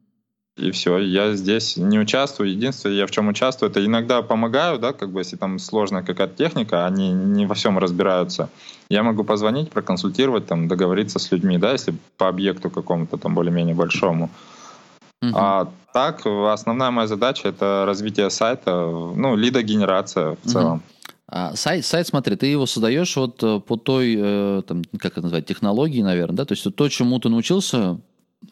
[0.57, 0.97] и все.
[0.97, 2.51] Я здесь не участвую.
[2.51, 6.35] Единственное, я в чем участвую, это иногда помогаю, да, как бы если там сложная какая-то
[6.35, 8.49] техника, они не во всем разбираются.
[8.89, 13.75] Я могу позвонить, проконсультировать, там, договориться с людьми, да, если по объекту какому-то там более-менее
[13.75, 14.29] большому.
[15.23, 15.31] Uh-huh.
[15.33, 20.83] А так, основная моя задача это развитие сайта, ну, лидогенерация в целом.
[21.27, 25.23] А сайт, сайт, смотри, ты его создаешь вот э, по той, э, там, как это
[25.23, 26.45] назвать, технологии, наверное, да?
[26.45, 27.99] То есть то, чему ты научился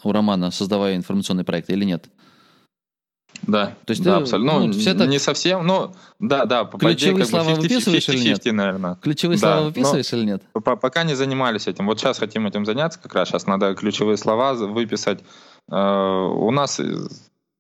[0.03, 2.09] у Романа, создавая информационный проект, или нет?
[3.41, 4.59] Да, то есть да, ты, абсолютно.
[4.59, 5.05] Ну, ну, все это...
[5.05, 6.63] Не совсем, но да, да.
[6.63, 8.57] По Ключевые слова 50, выписываешь 50, 50, или нет?
[8.57, 8.95] наверное.
[9.01, 10.43] Ключевые да, слова выписываешь или нет?
[10.53, 11.87] Пока не занимались этим.
[11.87, 13.29] Вот сейчас хотим этим заняться как раз.
[13.29, 15.23] Сейчас надо ключевые слова выписать.
[15.69, 16.79] Э, у нас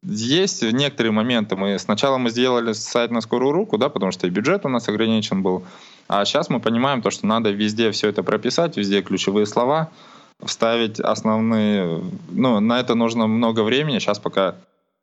[0.03, 1.55] есть некоторые моменты.
[1.55, 4.87] Мы сначала мы сделали сайт на скорую руку, да, потому что и бюджет у нас
[4.87, 5.63] ограничен был.
[6.07, 9.89] А сейчас мы понимаем то, что надо везде все это прописать, везде ключевые слова
[10.45, 12.03] вставить основные...
[12.29, 13.99] Ну, на это нужно много времени.
[13.99, 14.55] Сейчас пока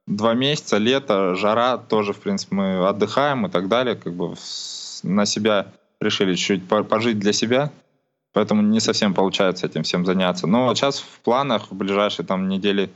[0.07, 3.95] два месяца, лето, жара, тоже, в принципе, мы отдыхаем и так далее.
[3.97, 4.35] Как бы
[5.03, 7.71] на себя решили чуть-чуть пожить для себя.
[8.33, 10.47] Поэтому не совсем получается этим всем заняться.
[10.47, 12.91] Но сейчас в планах в ближайшие там недели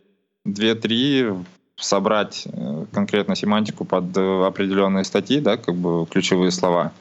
[0.45, 1.29] две-три
[1.76, 6.92] собрать э, конкретно семантику под определенные статьи, да, как бы ключевые слова,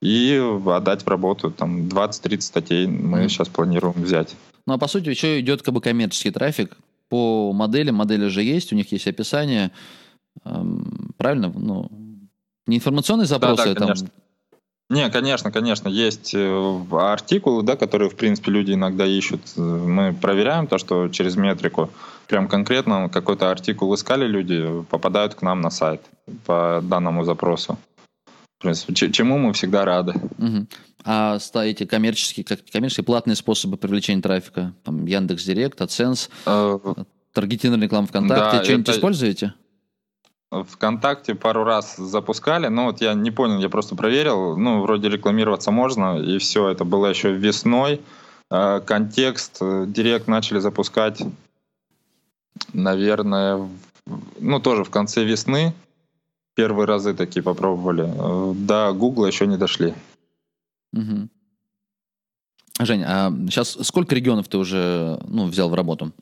[0.00, 1.50] и отдать в работу.
[1.50, 3.28] Там 20-30 статей мы mm.
[3.28, 4.36] сейчас планируем взять.
[4.66, 6.76] Ну а по сути еще идет как бы коммерческий трафик
[7.08, 7.96] по моделям.
[7.96, 9.70] Модели же есть, у них есть описание.
[10.44, 11.52] Эм, правильно?
[11.54, 11.90] Ну,
[12.66, 14.08] не информационные запросы, да, да, конечно.
[14.90, 19.40] Не, конечно, конечно, есть э, артикулы, да, которые, в принципе, люди иногда ищут.
[19.56, 21.90] Мы проверяем то, что через метрику
[22.26, 26.02] прям конкретно какой-то артикул искали люди, попадают к нам на сайт
[26.44, 27.78] по данному запросу.
[28.58, 30.14] В принципе, чему мы всегда рады.
[30.38, 30.66] Угу.
[31.06, 34.74] А эти коммерческие, как коммерческие платные способы привлечения трафика?
[34.84, 36.78] Там Яндекс Директ, AdSense, э,
[37.32, 38.58] таргетированная реклама ВКонтакте.
[38.58, 38.96] Да, Что-нибудь это...
[38.96, 39.54] используете?
[40.62, 44.56] ВКонтакте пару раз запускали, но вот я не понял, я просто проверил.
[44.56, 46.68] Ну, вроде рекламироваться можно, и все.
[46.68, 48.00] Это было еще весной.
[48.50, 51.22] Э, контекст, э, Директ начали запускать,
[52.72, 53.68] наверное,
[54.38, 55.74] ну, тоже в конце весны.
[56.54, 58.08] Первые разы такие попробовали.
[58.54, 59.92] До Гугла еще не дошли.
[60.92, 61.28] Угу.
[62.80, 66.12] Жень, а сейчас сколько регионов ты уже ну, взял в работу?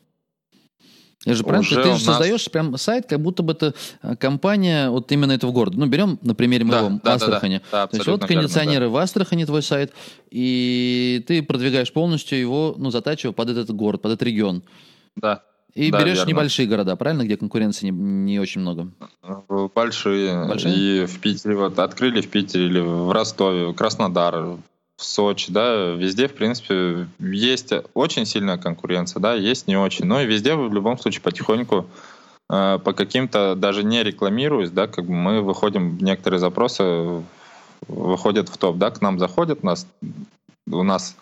[1.24, 2.02] Я же правильно, ты, же нас...
[2.02, 5.78] создаешь прям сайт, как будто бы это а, компания вот именно этого города.
[5.78, 7.60] Ну, берем на примере моего да, Астрахани.
[7.70, 7.86] Да, да, да.
[7.86, 9.00] То есть вот кондиционеры верно, да.
[9.00, 9.92] в Астрахани твой сайт,
[10.30, 14.64] и ты продвигаешь полностью его, ну, затачивая под этот город, под этот регион.
[15.14, 15.42] Да.
[15.74, 16.30] И да, берешь верно.
[16.30, 18.90] небольшие города, правильно, где конкуренции не, не очень много?
[19.74, 20.46] Большие.
[20.46, 21.04] Большие.
[21.04, 24.58] И в Питере вот открыли в Питере или в Ростове, Краснодар,
[25.02, 30.06] в Сочи, да, везде, в принципе, есть очень сильная конкуренция, да, есть не очень.
[30.06, 31.86] Но и везде в любом случае потихоньку
[32.48, 37.22] э, по каким-то, даже не рекламируясь, да, как бы мы выходим, некоторые запросы
[37.88, 39.88] выходят в топ, да, к нам заходят, нас,
[40.70, 41.16] у нас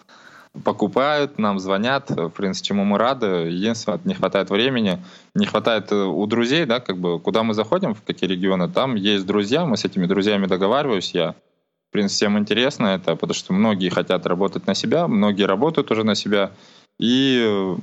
[0.62, 3.26] покупают, нам звонят, в принципе, чему мы рады.
[3.48, 5.02] Единственное, не хватает времени,
[5.34, 8.94] не хватает э, у друзей, да, как бы, куда мы заходим, в какие регионы, там
[8.94, 11.34] есть друзья, мы с этими друзьями договариваюсь, я,
[11.90, 16.14] принципе, всем интересно это, потому что многие хотят работать на себя, многие работают уже на
[16.14, 16.52] себя,
[16.98, 17.76] и э,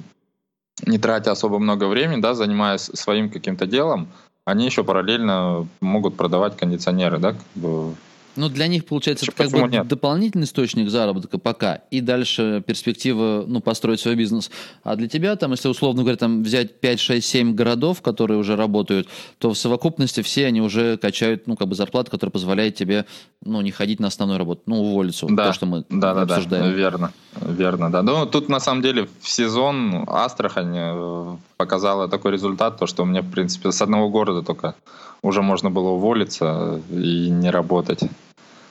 [0.86, 4.08] не тратя особо много времени, да, занимаясь своим каким-то делом,
[4.46, 7.96] они еще параллельно могут продавать кондиционеры, да, как бы
[8.38, 9.88] ну, для них, получается, это как бы нет?
[9.88, 14.50] дополнительный источник заработка пока, и дальше перспектива, ну, построить свой бизнес.
[14.84, 18.56] А для тебя, там, если, условно говоря, там, взять 5, 6, 7 городов, которые уже
[18.56, 19.08] работают,
[19.40, 23.06] то в совокупности все они уже качают, ну, как бы зарплату, которая позволяет тебе,
[23.44, 25.26] ну, не ходить на основную работу, ну, уволиться.
[25.30, 26.66] Да, то, что мы да, да, обсуждаем.
[26.66, 28.04] Да, верно, верно, да.
[28.04, 33.22] Ну, тут, на самом деле, в сезон Астрахань э, показала такой результат, то, что мне,
[33.22, 34.76] в принципе, с одного города только
[35.22, 38.02] уже можно было уволиться и не работать.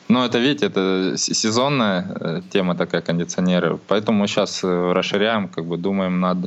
[0.08, 3.78] Ну, это, видите, это сезонная э, тема такая, кондиционеры.
[3.88, 6.38] Поэтому мы сейчас э, расширяем, как бы думаем над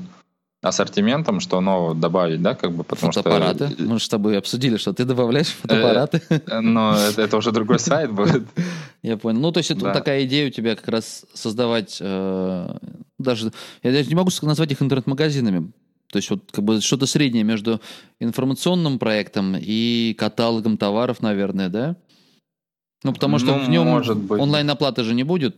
[0.62, 3.70] ассортиментом, что нового добавить, да, как бы, потому фотоаппараты.
[3.70, 3.84] что...
[3.84, 6.22] Мы же с тобой обсудили, что ты добавляешь фотоаппараты.
[6.30, 8.44] Э, но это, это уже другой сайт будет.
[9.02, 9.40] Я понял.
[9.40, 9.94] Ну, то есть, это да.
[9.94, 12.78] такая идея у тебя как раз создавать э,
[13.18, 13.52] даже...
[13.84, 15.72] Я даже не могу назвать их интернет-магазинами.
[16.12, 17.80] То есть, вот как бы что-то среднее между
[18.20, 21.96] информационным проектом и каталогом товаров, наверное, да?
[23.04, 24.40] Ну, потому что ну, в нем может быть.
[24.40, 25.56] онлайн-оплаты же не будет.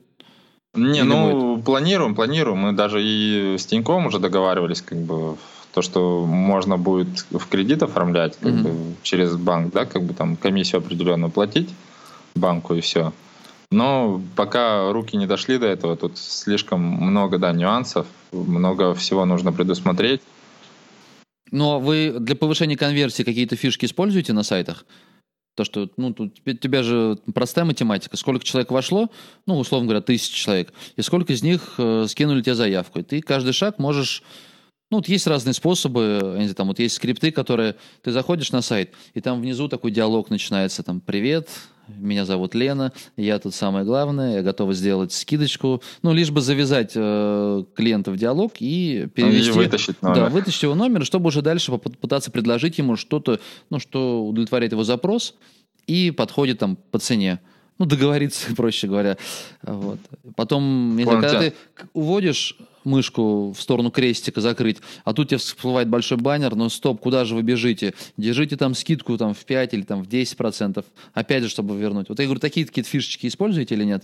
[0.73, 1.65] Не, Или ну, будет?
[1.65, 2.59] планируем, планируем.
[2.59, 5.37] Мы даже и с Тиньком уже договаривались, как бы,
[5.73, 8.63] то, что можно будет в кредит оформлять, как mm-hmm.
[8.63, 11.69] бы, через банк, да, как бы там комиссию определенную платить
[12.35, 13.11] банку и все.
[13.71, 19.53] Но пока руки не дошли до этого, тут слишком много, да, нюансов, много всего нужно
[19.53, 20.21] предусмотреть.
[21.51, 24.85] Но вы для повышения конверсии какие-то фишки используете на сайтах?
[25.61, 28.17] То, что, ну, тут тебя же простая математика.
[28.17, 29.11] Сколько человек вошло,
[29.45, 32.97] ну, условно говоря, тысяч человек, и сколько из них э, скинули тебе заявку.
[32.97, 34.23] И ты каждый шаг можешь
[34.91, 38.93] ну, вот есть разные способы, знаю, там вот есть скрипты, которые ты заходишь на сайт,
[39.13, 41.49] и там внизу такой диалог начинается, там, привет,
[41.87, 46.91] меня зовут Лена, я тут самое главное, я готова сделать скидочку, ну, лишь бы завязать
[46.95, 49.49] э, клиента в диалог и перевести...
[49.49, 50.15] И вытащить номер.
[50.15, 54.83] Да, вытащить его номер, чтобы уже дальше попытаться предложить ему что-то, ну, что удовлетворяет его
[54.83, 55.35] запрос
[55.87, 57.39] и подходит там по цене
[57.81, 59.17] ну, договориться, проще говоря.
[59.63, 59.99] Вот.
[60.35, 61.53] Потом, если, когда ты
[61.93, 67.25] уводишь мышку в сторону крестика закрыть, а тут тебе всплывает большой баннер, но стоп, куда
[67.25, 67.93] же вы бежите?
[68.17, 72.09] Держите там скидку там, в 5 или там, в 10%, опять же, чтобы вернуть.
[72.09, 74.03] Вот я говорю, такие какие-то фишечки используете или нет?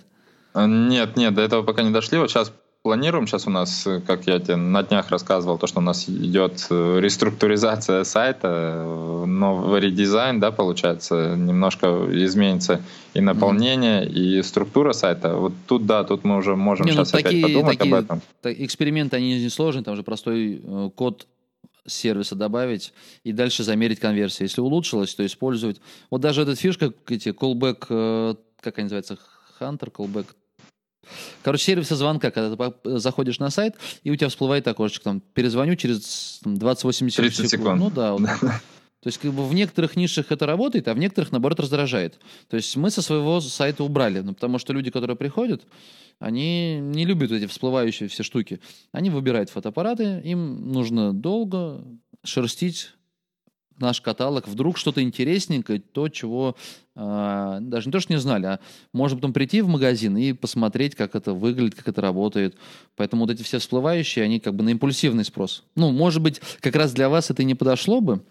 [0.53, 2.17] А, нет, нет, до этого пока не дошли.
[2.17, 3.27] Вот сейчас планируем.
[3.27, 6.99] Сейчас у нас, как я тебе на днях рассказывал, то, что у нас идет э,
[6.99, 12.81] реструктуризация сайта, э, новый редизайн, да, получается, немножко изменится
[13.13, 14.39] и наполнение, mm-hmm.
[14.39, 15.35] и структура сайта.
[15.35, 18.03] Вот тут, да, тут мы уже можем не, ну, сейчас такие, опять подумать такие, об
[18.03, 18.21] этом.
[18.43, 21.27] Эксперименты, они не сложные, там же простой э, код
[21.85, 24.47] сервиса добавить и дальше замерить конверсию.
[24.47, 25.81] Если улучшилось, то использовать.
[26.09, 29.17] Вот даже эта фишка, эти callback, как они называются,
[29.59, 30.27] Hunter, callback
[31.43, 35.75] Короче, сервиса звонка, когда ты заходишь на сайт, и у тебя всплывает окошечко, там, перезвоню
[35.75, 37.49] через там, 20-80 секунд.
[37.49, 37.79] секунд.
[37.79, 38.29] Ну да, вот.
[39.07, 42.19] То есть как бы в некоторых нишах это работает, а в некоторых, наоборот, раздражает.
[42.49, 45.65] То есть мы со своего сайта убрали, ну, потому что люди, которые приходят,
[46.19, 48.59] они не любят эти всплывающие все штуки.
[48.91, 51.85] Они выбирают фотоаппараты, им нужно долго
[52.23, 52.91] шерстить
[53.79, 56.55] наш каталог, вдруг что-то интересненькое, то, чего
[56.95, 58.59] э, даже не то, что не знали, а
[58.93, 62.55] можно потом прийти в магазин и посмотреть, как это выглядит, как это работает.
[62.95, 65.63] Поэтому вот эти все всплывающие, они как бы на импульсивный спрос.
[65.75, 68.21] Ну, может быть, как раз для вас это и не подошло бы,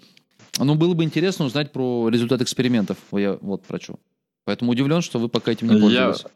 [0.58, 2.98] но было бы интересно узнать про результат экспериментов.
[3.12, 3.96] Я вот про что.
[4.44, 6.22] Поэтому удивлен, что вы пока этим не пользовались.
[6.22, 6.30] Я...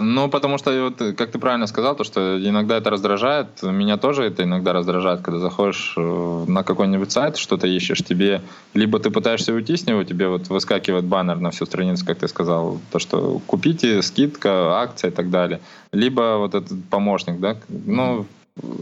[0.00, 3.62] Ну, потому что, вот, как ты правильно сказал, то, что иногда это раздражает.
[3.62, 8.42] Меня тоже это иногда раздражает, когда заходишь э, на какой-нибудь сайт, что-то ищешь, тебе
[8.74, 12.26] либо ты пытаешься уйти с него, тебе вот выскакивает баннер на всю страницу, как ты
[12.26, 15.60] сказал, то, что купите, скидка, акция и так далее.
[15.92, 17.56] Либо вот этот помощник, да.
[17.68, 18.26] Ну,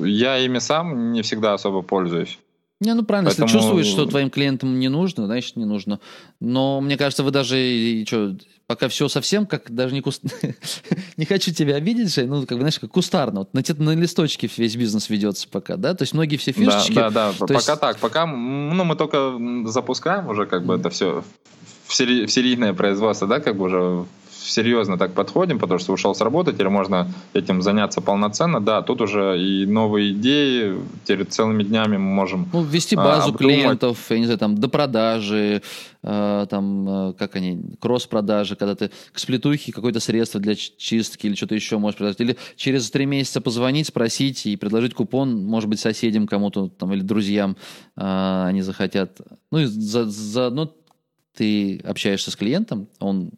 [0.02, 2.38] я ими сам не всегда особо пользуюсь.
[2.82, 3.46] Не, ну правильно, Поэтому...
[3.46, 6.00] если чувствуешь, что твоим клиентам не нужно, значит не нужно.
[6.40, 10.24] Но мне кажется, вы даже и, что, пока все совсем как даже не куст...
[11.16, 13.40] не хочу тебя обидеть, же, ну как бы знаешь, как кустарно.
[13.40, 15.94] Вот на, на листочке весь бизнес ведется пока, да?
[15.94, 16.92] То есть многие все фишечки.
[16.92, 17.38] Да, да, да.
[17.38, 17.80] Пока есть...
[17.80, 21.22] так, пока, ну мы только запускаем уже как бы это все
[21.86, 22.26] в, сери...
[22.26, 24.06] в серийное производство, да, как бы уже
[24.44, 28.60] серьезно так подходим, потому что ушел с работы, теперь можно этим заняться полноценно.
[28.60, 33.30] Да, тут уже и новые идеи, теперь целыми днями мы можем Ну, ввести а, базу
[33.30, 33.54] обдумать.
[33.56, 35.62] клиентов, я не знаю, там, до продажи,
[36.02, 41.34] э, там, э, как они, кросс-продажи, когда ты к сплетухе какое-то средство для чистки или
[41.34, 42.20] что-то еще можешь предложить.
[42.20, 47.00] Или через три месяца позвонить, спросить и предложить купон, может быть, соседям кому-то там или
[47.02, 47.56] друзьям
[47.96, 49.20] э, они захотят.
[49.50, 50.72] Ну, и за, заодно
[51.36, 53.30] ты общаешься с клиентом, он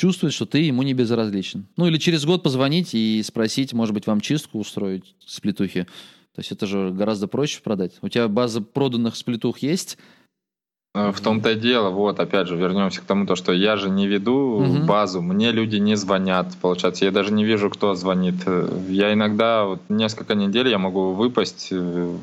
[0.00, 1.66] чувствует, что ты ему не безразличен.
[1.76, 5.84] Ну или через год позвонить и спросить, может быть, вам чистку устроить с плитухи.
[6.34, 7.92] То есть это же гораздо проще продать.
[8.00, 9.98] У тебя база проданных сплитух есть?
[10.94, 13.90] Э, в том-то и дело, вот, опять же, вернемся к тому, то, что я же
[13.90, 14.86] не веду угу.
[14.86, 18.36] базу, мне люди не звонят, получается, я даже не вижу, кто звонит.
[18.88, 22.16] Я иногда, вот, несколько недель я могу выпасть э,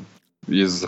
[0.48, 0.86] из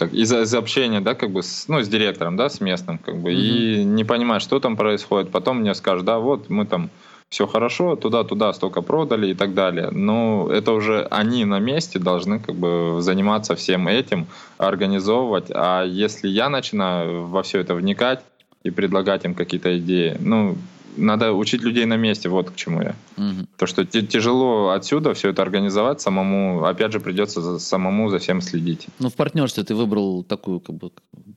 [0.00, 3.18] как из, из общения, да, как бы с, ну, с директором, да, с местным, как
[3.18, 3.80] бы, mm-hmm.
[3.80, 5.30] и не понимать, что там происходит.
[5.30, 6.88] Потом мне скажут, да, вот мы там
[7.28, 9.90] все хорошо, туда-туда столько продали и так далее.
[9.90, 15.50] Но это уже они на месте должны как бы заниматься всем этим, организовывать.
[15.50, 18.20] А если я начинаю во все это вникать
[18.62, 20.56] и предлагать им какие-то идеи, ну,
[20.96, 22.94] надо учить людей на месте, вот к чему я.
[23.16, 23.46] Угу.
[23.56, 28.40] То, что тяжело отсюда все это организовать самому, опять же, придется за, самому за всем
[28.40, 28.86] следить.
[28.98, 30.90] Ну, в партнерстве ты выбрал такую как бы,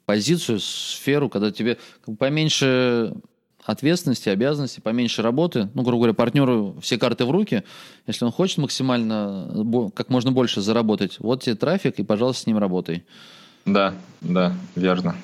[0.06, 3.14] позицию, сферу, когда тебе как бы, поменьше
[3.66, 5.70] ответственности, обязанностей, поменьше работы.
[5.74, 7.64] Ну, грубо говоря, партнеру все карты в руки.
[8.08, 12.58] Если он хочет максимально, как можно больше заработать, вот тебе трафик, и, пожалуйста, с ним
[12.58, 13.04] работай.
[13.66, 15.16] Да, да, верно.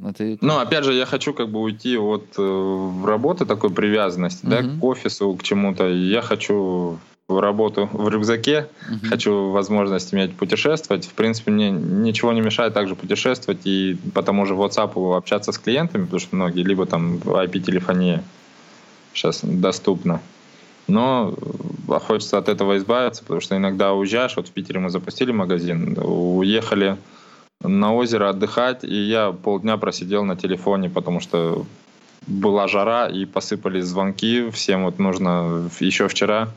[0.00, 0.38] А ты...
[0.40, 4.50] Ну, опять же, я хочу как бы уйти от э, работы такой привязанности, угу.
[4.50, 5.88] да, к офису, к чему-то.
[5.88, 9.06] Я хочу в работу в рюкзаке, угу.
[9.08, 11.06] хочу возможность иметь путешествовать.
[11.06, 15.58] В принципе, мне ничего не мешает также путешествовать и по тому же WhatsApp общаться с
[15.58, 18.24] клиентами, потому что многие либо там IP-телефония
[19.12, 20.20] сейчас доступна.
[20.88, 21.34] Но
[21.88, 24.36] э, хочется от этого избавиться, потому что иногда уезжаешь.
[24.36, 26.96] Вот в Питере мы запустили магазин, уехали
[27.62, 31.66] на озеро отдыхать, и я полдня просидел на телефоне, потому что
[32.26, 36.48] была жара, и посыпались звонки, всем вот нужно еще вчера.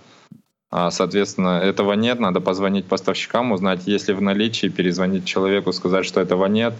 [0.72, 6.06] А, соответственно, этого нет, надо позвонить поставщикам, узнать, есть ли в наличии, перезвонить человеку, сказать,
[6.06, 6.74] что этого нет,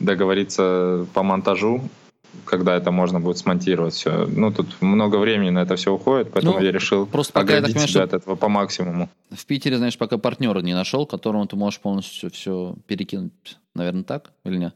[0.00, 1.82] договориться по монтажу,
[2.44, 4.26] когда это можно будет смонтировать все.
[4.26, 7.74] Ну, тут много времени на это все уходит, поэтому ну, я решил просто пока оградить
[7.74, 9.08] я так себя от этого по максимуму.
[9.30, 13.58] В Питере, знаешь, пока партнера не нашел, которому ты можешь полностью все перекинуть.
[13.74, 14.74] Наверное, так или нет?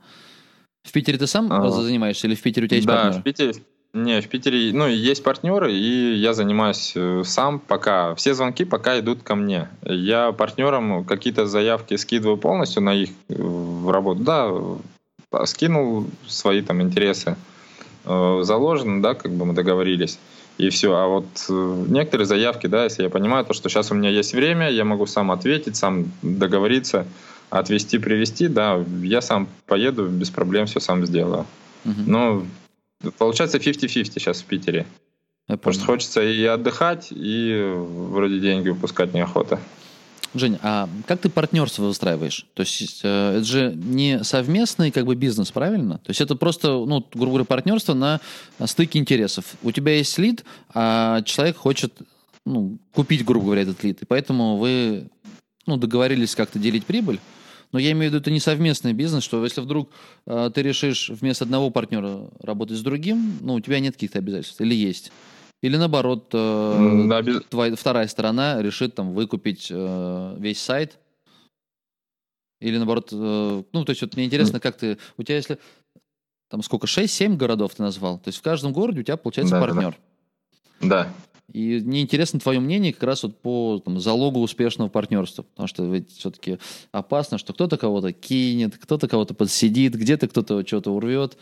[0.82, 3.20] В Питере ты сам а, занимаешься или в Питере у тебя есть да, партнеры?
[3.20, 3.54] в Питере,
[3.94, 8.14] не, в Питере, ну, есть партнеры, и я занимаюсь э, сам пока.
[8.14, 9.68] Все звонки пока идут ко мне.
[9.84, 13.34] Я партнерам какие-то заявки скидываю полностью на их э,
[13.86, 14.22] работу.
[14.22, 14.50] Да,
[15.44, 17.36] скинул свои там интересы.
[18.04, 20.18] Э, заложено, да, как бы мы договорились.
[20.58, 20.94] И все.
[20.94, 24.70] А вот некоторые заявки, да, если я понимаю, то, что сейчас у меня есть время,
[24.70, 27.06] я могу сам ответить, сам договориться,
[27.50, 31.46] отвезти, привезти, да, я сам поеду, без проблем все сам сделаю.
[31.84, 32.02] Угу.
[32.06, 32.46] Но
[33.18, 34.86] получается 50-50 сейчас в Питере.
[35.48, 39.58] Я Потому что хочется и отдыхать, и вроде деньги выпускать неохота.
[40.34, 42.46] Жень, а как ты партнерство выстраиваешь?
[42.54, 45.98] То есть э, это же не совместный как бы бизнес, правильно?
[45.98, 48.20] То есть это просто, ну, грубо говоря, партнерство на
[48.64, 49.44] стыке интересов.
[49.62, 51.92] У тебя есть лид, а человек хочет
[52.46, 55.08] ну, купить, грубо говоря, этот лид, и поэтому вы
[55.66, 57.20] ну, договорились как-то делить прибыль.
[57.72, 59.90] Но я имею в виду, это не совместный бизнес, что если вдруг
[60.26, 64.60] э, ты решишь вместо одного партнера работать с другим, ну, у тебя нет каких-то обязательств,
[64.60, 65.10] или есть?
[65.62, 67.42] Или наоборот, э, да, без...
[67.44, 70.98] твоя, вторая сторона решит там выкупить э, весь сайт,
[72.60, 75.58] или наоборот, э, ну, то есть вот мне интересно, как ты, у тебя если,
[76.50, 79.60] там сколько, 6-7 городов ты назвал, то есть в каждом городе у тебя получается да,
[79.60, 79.96] партнер.
[80.80, 80.88] Да.
[80.88, 81.08] да.
[81.52, 85.84] И мне интересно твое мнение как раз вот по там, залогу успешного партнерства, потому что
[85.84, 86.58] ведь все-таки
[86.92, 91.36] опасно, что кто-то кого-то кинет, кто-то кого-то подсидит, где-то кто-то что-то урвет.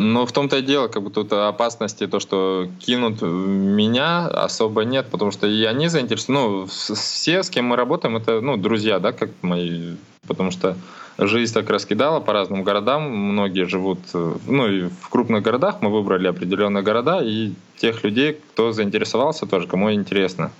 [0.00, 5.08] Ну, в том-то и дело, как бы тут опасности, то, что кинут меня, особо нет,
[5.10, 6.40] потому что и они заинтересованы.
[6.40, 9.96] Ну, все, с кем мы работаем, это, ну, друзья, да, как мои,
[10.28, 10.76] потому что
[11.18, 13.10] жизнь так раскидала по разным городам.
[13.10, 18.34] Многие живут, э, ну и в крупных городах мы выбрали определенные города, и тех людей,
[18.34, 20.52] кто заинтересовался тоже, кому интересно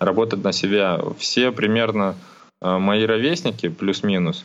[0.00, 1.00] работать на себя.
[1.16, 2.16] Все примерно
[2.60, 4.44] э, мои ровесники, плюс-минус,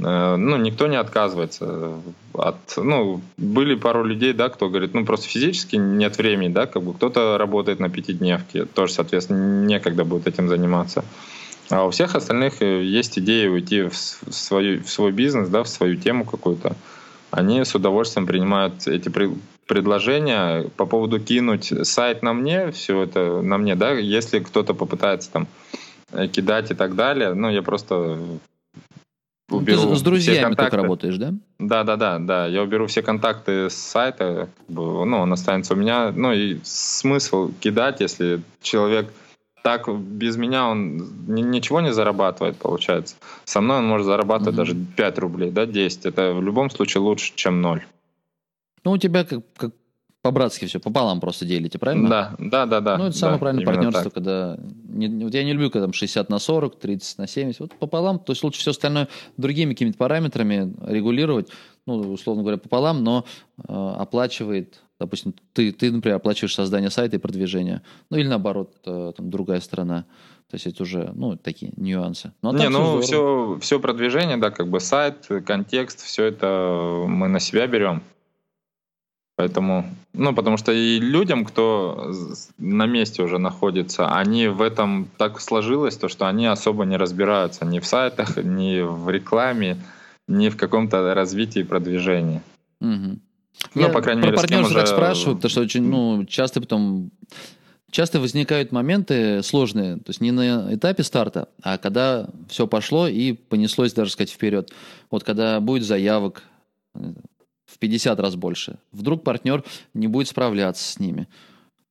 [0.00, 2.00] ну, никто не отказывается
[2.32, 6.82] от, ну, были пару людей, да, кто говорит, ну, просто физически нет времени, да, как
[6.82, 11.04] бы кто-то работает на пятидневке, тоже, соответственно, некогда будет этим заниматься.
[11.70, 15.68] А у всех остальных э, есть идея уйти в, свою, в свой бизнес, да, в
[15.68, 16.74] свою тему какую-то.
[17.30, 19.08] Они с удовольствием принимают эти
[19.66, 25.30] предложения по поводу кинуть сайт на мне, все это на мне, да, если кто-то попытается
[25.30, 25.46] там
[26.10, 28.18] э, кидать и так далее, ну, я просто
[29.50, 31.34] уберу Ты с друзьями только работаешь, да?
[31.58, 32.46] Да, да, да, да.
[32.46, 36.12] Я уберу все контакты с сайта, ну, он останется у меня.
[36.12, 39.12] Ну и смысл кидать, если человек
[39.62, 43.16] так без меня он ничего не зарабатывает, получается.
[43.44, 44.56] Со мной он может зарабатывать mm-hmm.
[44.56, 46.06] даже 5 рублей, да, 10.
[46.06, 47.84] Это в любом случае лучше, чем 0.
[48.84, 49.72] Ну, у тебя как, как
[50.22, 52.08] по-братски все, пополам просто делите, правильно?
[52.08, 52.98] Да, да, да, да.
[52.98, 54.14] Ну, это самое да, правильное партнерство, так.
[54.14, 54.58] когда...
[54.88, 57.60] Не, вот я не люблю, когда там 60 на 40, 30 на 70.
[57.60, 61.48] Вот пополам, то есть лучше все остальное другими какими-то параметрами регулировать,
[61.86, 63.24] ну, условно говоря, пополам, но
[63.58, 67.80] э, оплачивает Допустим, ты, ты, например, оплачиваешь создание сайта и продвижение.
[68.10, 70.04] Ну, или наоборот, э, там, другая сторона.
[70.50, 72.32] То есть это уже, ну, такие нюансы.
[72.42, 77.28] Ну, а Не, ну, все, все продвижение, да, как бы сайт, контекст, все это мы
[77.28, 78.02] на себя берем.
[79.40, 82.12] Поэтому, ну, потому что и людям, кто
[82.58, 87.64] на месте уже находится, они в этом так сложилось, то, что они особо не разбираются
[87.64, 89.78] ни в сайтах, ни в рекламе,
[90.28, 92.42] ни в каком-то развитии продвижения.
[92.82, 93.18] Угу.
[93.76, 94.74] Ну, Я по крайней мере, партнеров уже...
[94.74, 97.10] так спрашиваю, потому что очень, ну, часто потом
[97.90, 103.32] часто возникают моменты сложные, то есть не на этапе старта, а когда все пошло и
[103.32, 104.70] понеслось, даже сказать, вперед.
[105.10, 106.42] Вот когда будет заявок
[106.94, 107.14] э,
[107.80, 109.64] 50 раз больше, вдруг партнер
[109.94, 111.26] не будет справляться с ними.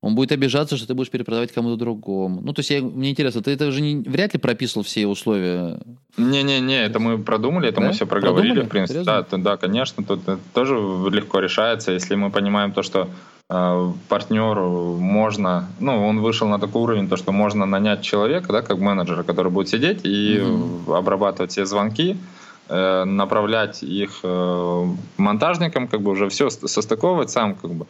[0.02, 2.40] Он будет обижаться, что ты будешь перепродавать кому-то другому.
[2.42, 5.82] Ну, то есть, я, мне интересно, ты это же не, вряд ли прописывал все условия?
[6.16, 7.88] Не-не-не, это мы продумали, это да?
[7.88, 8.68] мы все проговорили, продумали?
[8.68, 9.04] в принципе.
[9.04, 10.22] Да, да, конечно, тут
[10.54, 13.10] тоже легко решается, если мы понимаем то, что
[13.50, 18.62] э, партнеру можно, ну, он вышел на такой уровень, то, что можно нанять человека, да,
[18.62, 20.94] как менеджера, который будет сидеть и угу.
[20.94, 22.16] обрабатывать все звонки,
[22.70, 24.86] э, направлять их э,
[25.18, 27.88] монтажникам, как бы уже все состыковывать сам, как бы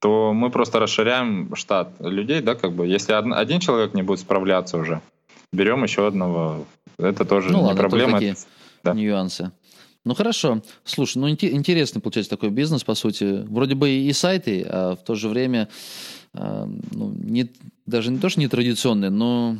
[0.00, 4.76] то мы просто расширяем штат людей, да, как бы, если один человек не будет справляться
[4.76, 5.00] уже,
[5.52, 6.66] берем еще одного,
[6.98, 8.14] это тоже ну, не ладно, проблема.
[8.14, 8.34] Такие
[8.82, 8.94] да.
[8.94, 9.52] нюансы.
[10.04, 10.62] Ну хорошо.
[10.82, 13.44] Слушай, ну интересный получается такой бизнес, по сути.
[13.48, 15.68] Вроде бы и сайты, а в то же время
[16.34, 17.52] а, ну, не,
[17.86, 19.58] даже не то, что не традиционные, но,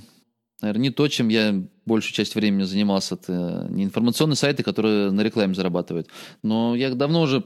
[0.61, 3.15] наверное, не то, чем я большую часть времени занимался.
[3.15, 6.09] Это не информационные сайты, которые на рекламе зарабатывают.
[6.43, 7.45] Но я давно уже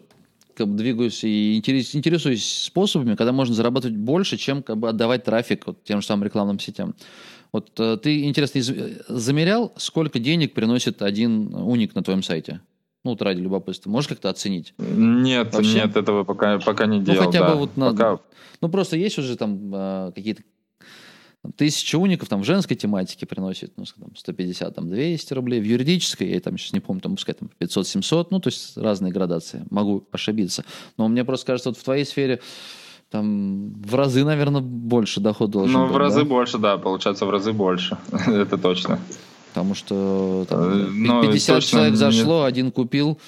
[0.54, 5.66] как бы двигаюсь и интересуюсь способами, когда можно зарабатывать больше, чем как бы отдавать трафик
[5.66, 6.94] вот тем же самым рекламным сетям.
[7.52, 8.60] Вот э, ты, интересно,
[9.08, 12.60] замерял, сколько денег приносит один уник на твоем сайте?
[13.04, 13.88] Ну, вот ради любопытства.
[13.88, 14.74] Можешь как-то оценить?
[14.78, 15.74] Нет, Вообще?
[15.74, 17.20] нет, этого пока, пока не ну, делал.
[17.20, 17.52] Ну, хотя да.
[17.52, 18.18] бы вот на...
[18.60, 20.42] Ну, просто есть уже там э, какие-то
[21.56, 25.60] тысяча уников там в женской тематике приносит, ну, там, 150, там, 200 рублей.
[25.60, 29.12] В юридической, я там сейчас не помню, там, пускай там 500-700, ну, то есть разные
[29.12, 29.64] градации.
[29.70, 30.64] Могу ошибиться.
[30.96, 32.40] Но мне просто кажется, вот в твоей сфере
[33.10, 36.24] там в разы, наверное, больше доход должен Ну, быть, в разы да?
[36.26, 37.96] больше, да, получается в разы больше.
[38.26, 38.98] Это точно.
[39.50, 43.18] Потому что там, 50 э, человек зашло, один купил,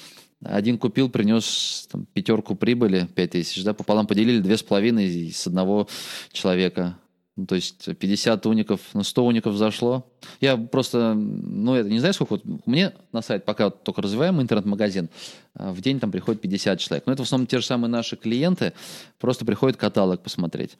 [0.43, 5.47] один купил, принес там, пятерку прибыли, 5 тысяч, да, пополам поделили две с половиной с
[5.47, 5.87] одного
[6.31, 6.97] человека.
[7.39, 10.05] Ну, то есть 50 уников, ну 100 уников зашло.
[10.41, 15.09] Я просто, ну это не знаю сколько, вот мне на сайт пока только развиваем интернет-магазин,
[15.53, 17.05] а в день там приходит 50 человек.
[17.05, 18.73] Но это в основном те же самые наши клиенты,
[19.19, 20.77] просто приходят каталог посмотреть.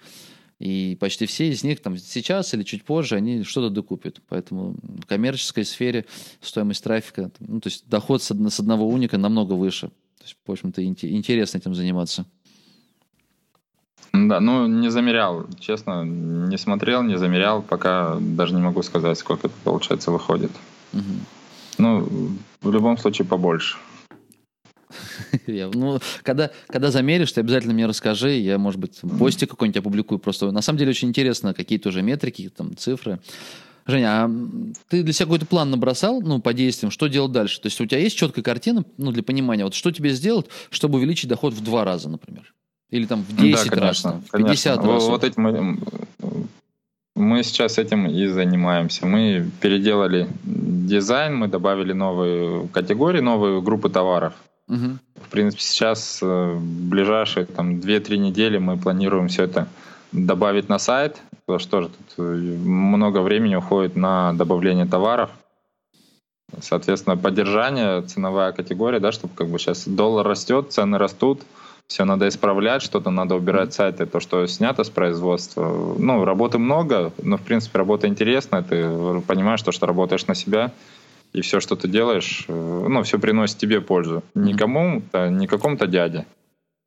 [0.59, 4.19] И почти все из них там сейчас или чуть позже они что-то докупят.
[4.27, 6.05] Поэтому в коммерческой сфере
[6.41, 9.87] стоимость трафика, ну, то есть доход с, одного уника намного выше.
[9.87, 12.25] То есть, в общем-то, интересно этим заниматься.
[14.29, 19.47] Да, ну не замерял, честно, не смотрел, не замерял, пока даже не могу сказать, сколько
[19.47, 20.51] это получается выходит.
[20.93, 21.03] Угу.
[21.79, 22.07] Ну,
[22.61, 23.77] в любом случае побольше.
[25.47, 28.31] Ну, когда, когда замеришь, ты обязательно мне расскажи.
[28.33, 30.19] Я, может быть, посте какой-нибудь опубликую.
[30.19, 33.19] Просто на самом деле очень интересно, какие тоже метрики, там, цифры.
[33.87, 34.31] Женя, а
[34.89, 37.59] ты для себя какой-то план набросал, ну, по действиям, что делать дальше?
[37.61, 40.99] То есть у тебя есть четкая картина, ну, для понимания, вот что тебе сделать, чтобы
[40.99, 42.53] увеличить доход в два раза, например?
[42.91, 44.93] Или там в 10 да, конечно, раз, в 50 конечно.
[44.93, 45.07] раз.
[45.07, 45.79] Вот этим
[47.15, 49.05] мы, сейчас этим и занимаемся.
[49.05, 54.33] Мы переделали дизайн, мы добавили новые категории, новые группы товаров.
[54.67, 54.97] Угу.
[55.25, 59.67] В принципе, сейчас э, в ближайшие там, 2-3 недели мы планируем все это
[60.11, 65.29] добавить на сайт, потому что тоже тут э, много времени уходит на добавление товаров.
[66.61, 71.41] Соответственно, поддержание, ценовая категория, да, чтобы как бы сейчас доллар растет, цены растут,
[71.89, 75.95] все надо исправлять, что-то надо убирать сайты, то, что снято с производства.
[75.97, 78.83] Ну, работы много, но, в принципе, работа интересная, ты
[79.21, 80.71] понимаешь, то, что работаешь на себя,
[81.33, 84.23] и все, что ты делаешь, э, ну, все приносит тебе пользу.
[84.35, 86.27] Никому, не какому-то дяде,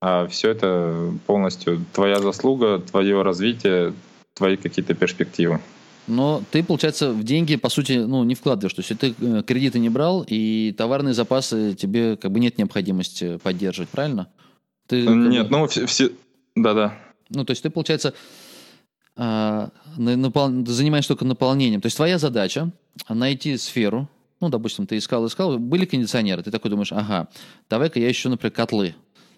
[0.01, 3.95] а все это полностью твоя заслуга, твое развитие,
[4.35, 5.61] твои какие-то перспективы.
[6.07, 8.75] Но ты, получается, в деньги, по сути, ну, не вкладываешь.
[8.75, 13.39] То есть ты э, кредиты не брал, и товарные запасы тебе как бы нет необходимости
[13.43, 14.29] поддерживать, правильно?
[14.93, 16.11] Ты, Нет, ну все...
[16.55, 16.99] Да-да.
[17.31, 18.13] Ну, то есть ты, получается,
[19.17, 20.67] а, напол...
[20.67, 21.81] занимаешься только наполнением.
[21.81, 22.71] То есть твоя задача
[23.09, 24.07] найти сферу,
[24.39, 27.29] ну, допустим, ты искал, искал, были кондиционеры, ты такой думаешь, ага,
[27.71, 28.95] давай-ка я ищу, например, котлы.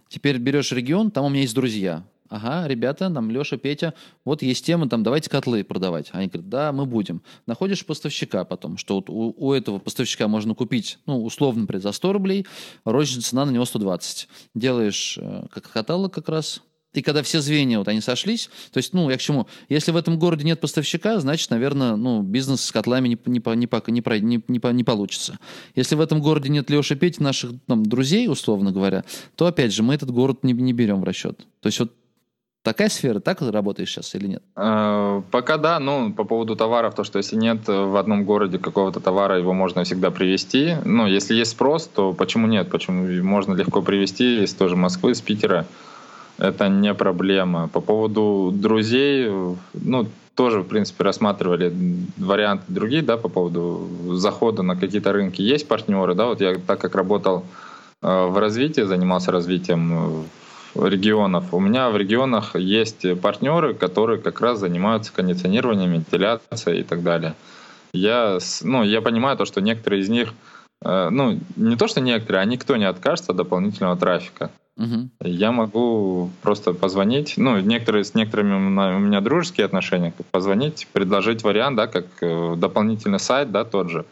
[0.08, 2.02] Теперь берешь регион, там у меня есть друзья.
[2.30, 3.92] Ага, ребята, там Леша, Петя,
[4.24, 6.08] вот есть тема, там давайте котлы продавать.
[6.12, 7.22] Они говорят, да, мы будем.
[7.46, 11.92] Находишь поставщика потом, что вот у, у этого поставщика можно купить, ну, условно, например, за
[11.92, 12.46] 100 рублей,
[12.84, 14.28] розничная цена на него 120.
[14.54, 16.62] Делаешь э, как каталог как раз,
[16.94, 19.46] и когда все звенья вот они сошлись, то есть, ну, я к чему?
[19.68, 23.54] Если в этом городе нет поставщика, значит, наверное, ну, бизнес с котлами не, не, не,
[23.56, 25.38] не, не, не, не получится.
[25.74, 29.04] Если в этом городе нет Леши Пети, наших там, друзей, условно говоря,
[29.34, 31.46] то, опять же, мы этот город не, не берем в расчет.
[31.60, 31.92] То есть вот
[32.64, 34.42] Такая сфера, так работаешь сейчас или нет?
[34.56, 39.00] Э, пока да, ну, по поводу товаров, то, что если нет в одном городе какого-то
[39.00, 40.76] товара, его можно всегда привезти.
[40.82, 42.70] Ну, если есть спрос, то почему нет?
[42.70, 45.66] Почему можно легко привезти из тоже Москвы, из Питера.
[46.38, 47.68] Это не проблема.
[47.68, 49.30] По поводу друзей,
[49.74, 51.70] ну, тоже, в принципе, рассматривали
[52.16, 55.42] варианты другие, да, по поводу захода на какие-то рынки.
[55.42, 57.44] Есть партнеры, да, вот я так как работал
[58.00, 60.24] э, в развитии, занимался развитием
[60.74, 61.52] регионов.
[61.52, 67.34] У меня в регионах есть партнеры, которые как раз занимаются кондиционированием, вентиляцией и так далее.
[67.92, 70.34] Я, ну, я понимаю то, что некоторые из них,
[70.84, 74.50] э, ну, не то, что некоторые, а никто не откажется от дополнительного трафика.
[74.76, 75.10] Угу.
[75.20, 81.76] Я могу просто позвонить, ну, некоторые с некоторыми у меня дружеские отношения, позвонить, предложить вариант,
[81.76, 84.04] да, как э, дополнительный сайт, да, тот же,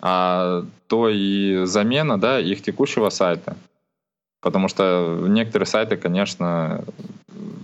[0.00, 3.56] а то и замена, да, их текущего сайта.
[4.44, 6.84] Потому что некоторые сайты, конечно,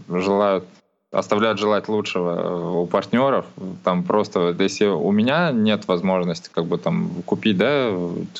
[0.08, 0.64] желают
[1.12, 3.44] оставляют желать лучшего у партнеров.
[3.84, 7.92] Там просто, если у меня нет возможности как бы там купить да,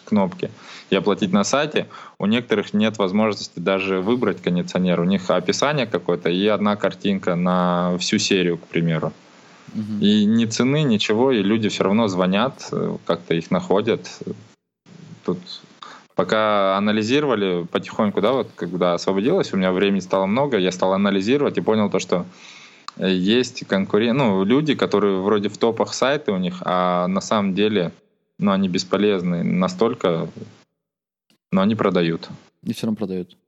[0.06, 0.50] кнопки
[0.88, 1.88] и оплатить на сайте,
[2.18, 5.00] у некоторых нет возможности даже выбрать кондиционер.
[5.00, 9.12] У них описание какое-то и одна картинка на всю серию, к примеру.
[9.74, 9.98] Угу.
[10.00, 12.72] И ни цены, ничего, и люди все равно звонят,
[13.04, 14.08] как-то их находят.
[15.26, 15.38] Тут
[16.20, 21.56] пока анализировали потихоньку, да, вот когда освободилось, у меня времени стало много, я стал анализировать
[21.56, 22.26] и понял то, что
[22.98, 27.92] есть конкурент, ну, люди, которые вроде в топах сайты у них, а на самом деле,
[28.38, 30.28] ну, они бесполезны настолько,
[31.52, 32.28] но они продают.
[32.64, 33.38] И все равно продают.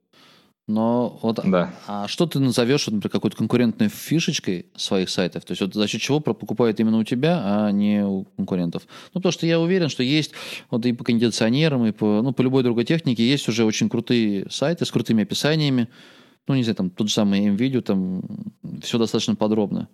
[0.69, 1.75] Но вот, да.
[1.89, 5.45] а что ты назовешь, например, какой-то конкурентной фишечкой своих сайтов?
[5.45, 8.85] То есть вот за счет чего покупают именно у тебя, а не у конкурентов?
[9.13, 10.33] Ну, потому что я уверен, что есть
[10.71, 14.47] вот и по кондиционерам, и по, ну, по любой другой технике есть уже очень крутые
[14.51, 15.89] сайты с крутыми описаниями,
[16.47, 18.23] ну, не знаю, там тот же самый M-Video, там
[18.83, 19.89] все достаточно подробно.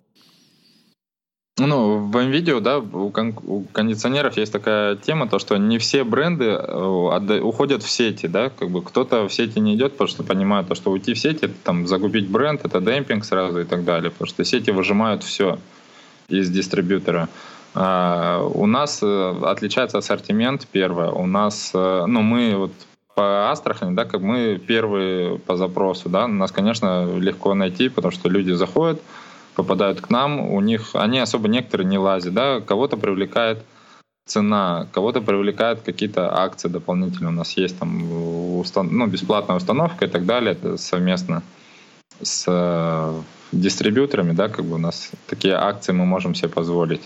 [1.59, 6.03] Ну, в M-Video, да, у, кон- у кондиционеров есть такая тема, то, что не все
[6.03, 10.23] бренды э, уходят в сети, да, как бы кто-то в сети не идет, потому что
[10.23, 13.83] понимает, то, что уйти в сети, это, там, загубить бренд, это демпинг сразу и так
[13.83, 15.59] далее, потому что сети выжимают все
[16.29, 17.27] из дистрибьютора.
[17.75, 22.71] А, у нас э, отличается ассортимент, первое, у нас, э, ну, мы вот
[23.15, 28.29] по Астрахани, да, как мы первые по запросу, да, нас, конечно, легко найти, потому что
[28.29, 29.01] люди заходят,
[29.55, 33.63] попадают к нам, у них, они особо некоторые не лазят, да, кого-то привлекает
[34.25, 37.29] цена, кого-то привлекают какие-то акции дополнительные.
[37.29, 38.89] У нас есть там устан...
[38.91, 41.43] ну, бесплатная установка и так далее, это совместно
[42.21, 43.21] с э,
[43.51, 47.01] дистрибьюторами, да, как бы у нас такие акции мы можем себе позволить.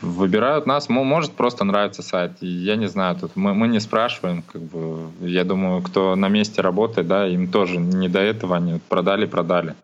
[0.00, 2.32] Выбирают нас, может просто нравится сайт.
[2.40, 6.62] Я не знаю, тут мы, мы не спрашиваем, как бы, я думаю, кто на месте
[6.62, 9.74] работает, да, им тоже не до этого, они продали, продали.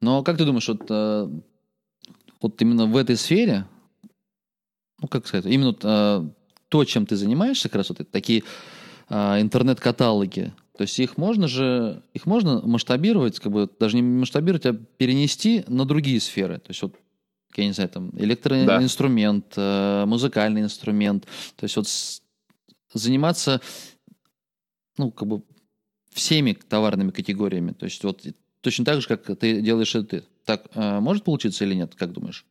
[0.00, 1.28] Но как ты думаешь, вот, э,
[2.40, 3.66] вот именно в этой сфере,
[5.00, 6.28] ну как сказать, именно э,
[6.68, 8.44] то, чем ты занимаешься, как раз вот такие
[9.08, 14.66] э, интернет-каталоги, то есть их можно же, их можно масштабировать, как бы даже не масштабировать,
[14.66, 16.58] а перенести на другие сферы.
[16.58, 16.94] То есть вот
[17.56, 20.04] я не знаю, там, электроинструмент, да.
[20.06, 21.26] Музыкальный инструмент.
[21.56, 21.88] То есть вот
[22.92, 23.60] заниматься,
[24.96, 25.42] ну, как бы
[26.12, 27.72] всеми товарными категориями.
[27.72, 28.24] То есть вот
[28.60, 30.24] точно так же, как ты делаешь это ты.
[30.44, 32.44] Так э, может получиться или нет, как думаешь?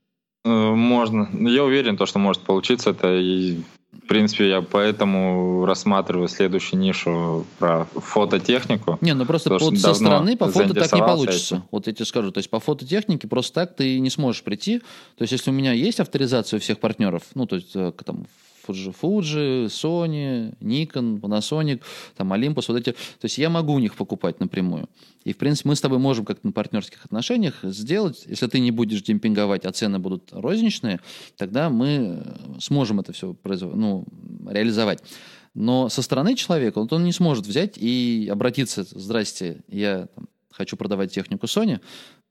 [0.46, 1.30] Э, можно.
[1.50, 2.92] Я уверен, то, что может получиться.
[2.92, 3.60] Это и
[3.92, 8.98] в принципе, я поэтому рассматриваю следующую нишу про фототехнику.
[9.02, 11.56] Не, ну просто под, со стороны по фото так не получится.
[11.56, 11.66] Этим.
[11.72, 12.32] Вот я тебе скажу.
[12.32, 14.80] То есть по фототехнике просто так ты не сможешь прийти.
[15.18, 18.28] То есть если у меня есть авторизация у всех партнеров, ну то есть э, там
[18.68, 21.82] Fuji, Fuji, Sony, Nikon, Panasonic,
[22.16, 22.92] там Olympus, вот эти.
[22.92, 24.90] То есть я могу у них покупать напрямую.
[25.24, 28.72] И, в принципе, мы с тобой можем как-то на партнерских отношениях сделать, если ты не
[28.72, 31.00] будешь демпинговать, а цены будут розничные,
[31.38, 32.24] тогда мы
[32.60, 33.76] сможем это все производ...
[33.76, 34.06] ну,
[34.48, 35.04] реализовать.
[35.54, 40.78] Но со стороны человека вот он не сможет взять и обратиться, здрасте, я там, хочу
[40.78, 41.80] продавать технику Sony,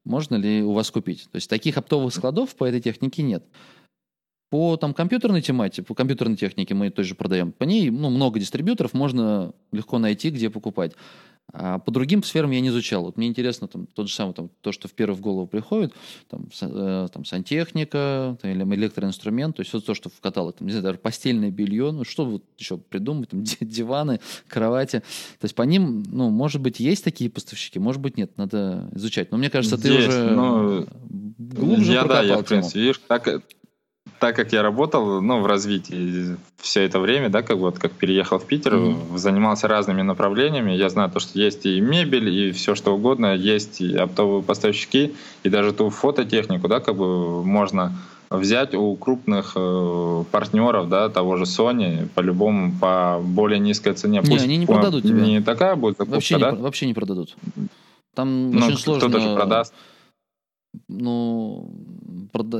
[0.05, 1.25] можно ли у вас купить?
[1.33, 3.45] То есть таких оптовых складов по этой технике нет.
[4.49, 7.53] По там, компьютерной тематике, по компьютерной технике мы тоже продаем.
[7.53, 10.93] По ней ну, много дистрибьюторов, можно легко найти, где покупать.
[11.53, 13.05] А по другим сферам я не изучал.
[13.05, 15.95] Вот мне интересно там, тот же самый, там, то, что в первое в голову приходит,
[16.29, 20.67] там, э, там сантехника там, или электроинструмент, то есть все то, что в каталог, там,
[20.67, 25.03] не знаю, даже постельное белье, ну что вот еще придумать, там, диваны, кровати.
[25.39, 29.31] То есть по ним, ну, может быть, есть такие поставщики, может быть, нет, надо изучать.
[29.31, 30.87] Но мне кажется, ты есть, уже но...
[31.39, 33.29] глубже я, да, я, в принципе, видишь, так,
[34.19, 38.39] так как я работал, ну, в развитии все это время, да, как вот как переехал
[38.39, 39.17] в Питер, mm-hmm.
[39.17, 40.73] занимался разными направлениями.
[40.73, 45.15] Я знаю то, что есть и мебель, и все что угодно, есть и оптовые поставщики,
[45.43, 47.93] и даже ту фототехнику, да, как бы можно
[48.31, 54.21] взять у крупных э, партнеров, да, того же Sony, по-любому по более низкой цене.
[54.21, 55.21] Не, Пусть они не продадут тебе.
[55.21, 56.51] Не такая будет закупка, вообще да?
[56.53, 57.37] Не, вообще не продадут.
[58.15, 59.09] Там Но очень сложно.
[59.09, 59.75] Кто-то же продаст.
[60.89, 61.71] Ну,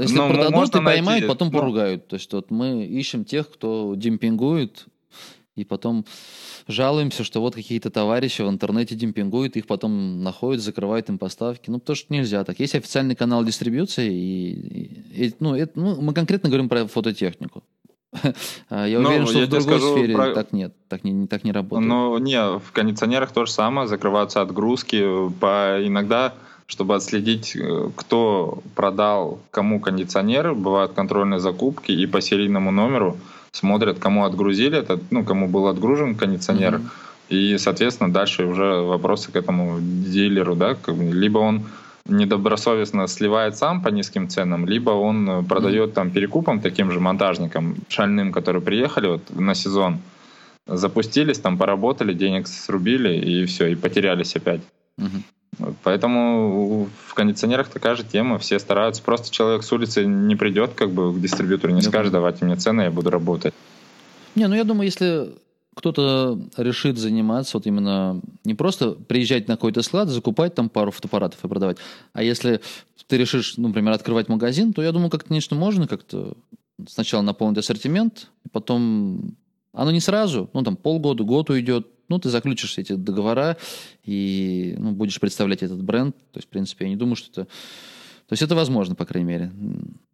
[0.01, 1.59] если Но продадут и поймают, найти, потом ну...
[1.59, 2.09] поругают.
[2.09, 4.87] То есть вот мы ищем тех, кто демпингует,
[5.57, 6.05] и потом
[6.69, 11.71] жалуемся, что вот какие-то товарищи в интернете демпингуют, их потом находят, закрывают им поставки.
[11.71, 12.61] Ну, потому что нельзя так.
[12.61, 17.63] Есть официальный канал дистрибьюции, и, и ну, это, ну, мы конкретно говорим про фототехнику.
[18.69, 20.33] А я уверен, что в другой сфере про...
[20.33, 21.89] так нет, так не, так не работает.
[21.89, 25.05] Ну, не, в кондиционерах то же самое, закрываются отгрузки.
[25.41, 26.35] По, иногда
[26.67, 30.55] чтобы отследить, э, кто продал кому кондиционеры.
[30.55, 33.17] Бывают контрольные закупки, и по серийному номеру
[33.53, 36.75] смотрят, кому отгрузили этот, ну, кому был отгружен кондиционер.
[36.75, 36.91] Mm-hmm.
[37.29, 41.65] И, соответственно, дальше уже вопросы к этому дилеру, да, либо он
[42.09, 48.31] недобросовестно сливает сам по низким ценам, либо он продает там перекупом таким же монтажникам шальным,
[48.31, 49.99] которые приехали вот на сезон,
[50.67, 54.61] запустились, там поработали, денег срубили и все, и потерялись опять.
[54.99, 55.25] Мгм.
[55.83, 59.03] Поэтому в кондиционерах такая же тема, все стараются.
[59.03, 62.57] Просто человек с улицы не придет как бы к дистрибьютору, не Я скажет, давайте мне
[62.57, 63.55] цены, я буду работать.
[64.35, 65.35] Не, ну я думаю, если
[65.75, 71.45] кто-то решит заниматься вот именно не просто приезжать на какой-то склад, закупать там пару фотоаппаратов
[71.45, 71.79] и продавать,
[72.13, 72.61] а если
[73.07, 76.35] ты решишь, ну, например, открывать магазин, то я думаю, как-то, конечно, можно как-то
[76.89, 79.37] сначала наполнить ассортимент, потом
[79.73, 83.57] оно не сразу, ну, там полгода, год уйдет, ну, ты заключишь эти договора
[84.05, 86.17] и ну, будешь представлять этот бренд.
[86.33, 87.51] То есть, в принципе, я не думаю, что это...
[88.29, 89.53] То есть это возможно, по крайней мере.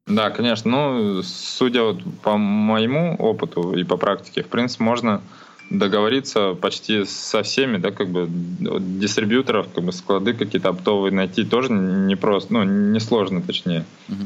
[0.06, 0.70] Да, конечно.
[0.70, 5.22] Ну, судя вот по моему опыту и по практике, в принципе, можно
[5.70, 11.72] договориться почти со всеми, да, как бы дистрибьюторов, как бы склады какие-то оптовые найти тоже
[11.72, 13.84] не просто, ну, не сложно, точнее.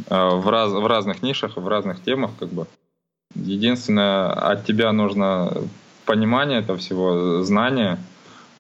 [0.09, 2.67] А, в, раз, в разных нишах, в разных темах, как бы.
[3.35, 5.53] Единственное, от тебя нужно
[6.07, 7.99] понимание этого всего, знание,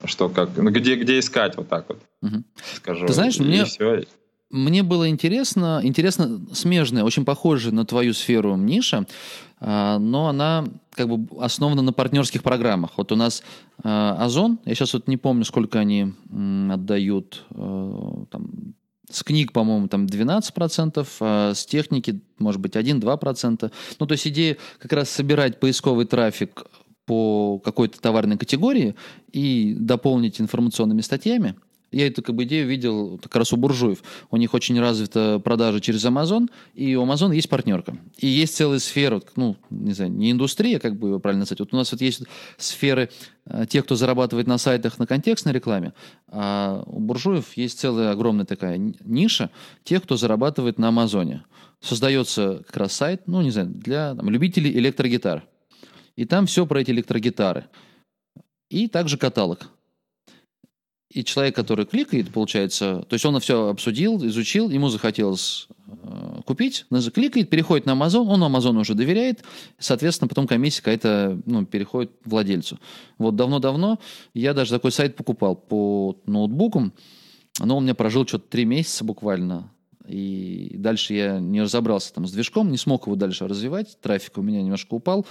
[0.04, 2.44] что как, ну, где, где искать, вот так вот, Мгм.
[2.74, 3.06] скажу.
[3.06, 4.02] Ты знаешь, И мне- всё.
[4.50, 9.04] Мне было интересно, интересно смежная, очень похожая на твою сферу ниша,
[9.58, 12.90] а, но она как бы основана на партнерских программах.
[12.96, 13.42] Вот у нас
[13.82, 16.14] а, Озон, я сейчас вот не помню, сколько они
[16.70, 18.74] отдают, э, там,
[19.10, 23.70] с книг, по-моему, там 12%, а с техники, может быть, 1-2%.
[24.00, 26.64] Ну, то есть идея как раз собирать поисковый трафик
[27.06, 28.94] по какой-то товарной категории
[29.32, 31.54] и дополнить информационными статьями.
[31.92, 34.02] Я эту как бы идею видел как раз у буржуев.
[34.30, 37.96] У них очень развита продажа через Amazon, и у Amazon есть партнерка.
[38.18, 41.60] И есть целая сфера, ну, не знаю, не индустрия, как бы ее правильно назвать.
[41.60, 42.22] Вот у нас вот есть
[42.58, 43.08] сферы
[43.46, 45.92] э, тех, кто зарабатывает на сайтах на контекстной рекламе,
[46.28, 49.50] а у буржуев есть целая огромная такая ни- ниша
[49.84, 51.44] тех, кто зарабатывает на Амазоне.
[51.80, 55.44] Создается как раз сайт, ну, не знаю, для там, любителей электрогитар.
[56.16, 57.66] И там все про эти электрогитары.
[58.70, 59.70] И также каталог.
[61.10, 66.84] И человек, который кликает, получается, то есть он все обсудил, изучил, ему захотелось э, купить,
[67.14, 69.44] кликает, переходит на Amazon, он Amazon уже доверяет,
[69.78, 72.80] соответственно, потом комиссия какая-то ну, переходит владельцу.
[73.18, 74.00] Вот давно-давно
[74.34, 76.92] я даже такой сайт покупал по ноутбукам,
[77.60, 79.70] но он меня прожил что-то три месяца буквально,
[80.08, 84.42] и дальше я не разобрался там с движком, не смог его дальше развивать, трафик у
[84.42, 85.24] меня немножко упал,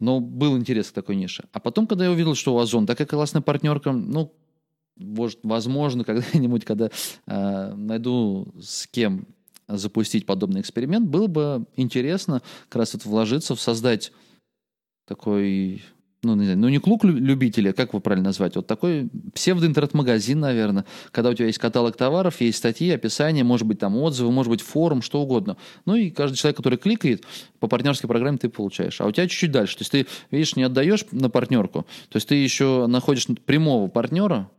[0.00, 1.44] но был интерес к такой нише.
[1.52, 4.34] А потом, когда я увидел, что у Озон такая классная партнерка, ну,
[4.96, 6.90] может, возможно, когда-нибудь, когда
[7.26, 9.26] э, найду с кем
[9.66, 14.12] запустить подобный эксперимент, было бы интересно как раз вот вложиться в создать
[15.06, 15.82] такой,
[16.22, 19.08] ну, не знаю, ну не клуб лю- любителей, а как его правильно назвать, вот такой
[19.34, 24.32] псевдоинтернет-магазин, наверное, когда у тебя есть каталог товаров, есть статьи, описание, может быть, там отзывы,
[24.32, 25.56] может быть, форум, что угодно.
[25.86, 27.24] Ну и каждый человек, который кликает,
[27.60, 29.00] по партнерской программе ты получаешь.
[29.00, 29.76] А у тебя чуть-чуть дальше.
[29.76, 34.50] То есть ты, видишь, не отдаешь на партнерку, то есть ты еще находишь прямого партнера,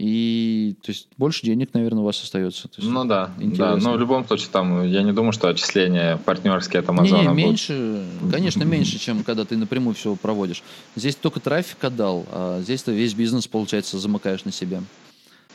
[0.00, 2.68] и то есть больше денег, наверное, у вас остается.
[2.68, 6.16] То есть, Ну да, да, но в любом случае там, я не думаю, что отчисления
[6.16, 7.44] партнерские от Амазона Не, не, будут.
[7.44, 10.62] меньше, конечно, меньше, чем когда ты напрямую все проводишь.
[10.96, 14.80] Здесь только трафик отдал, а здесь ты весь бизнес, получается, замыкаешь на себе.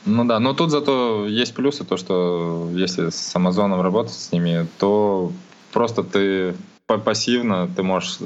[0.04, 4.68] Ну да, но тут зато есть плюсы, то что если с Амазоном работать с ними,
[4.78, 5.32] то
[5.72, 6.54] просто ты
[6.86, 8.18] па- пассивно, ты можешь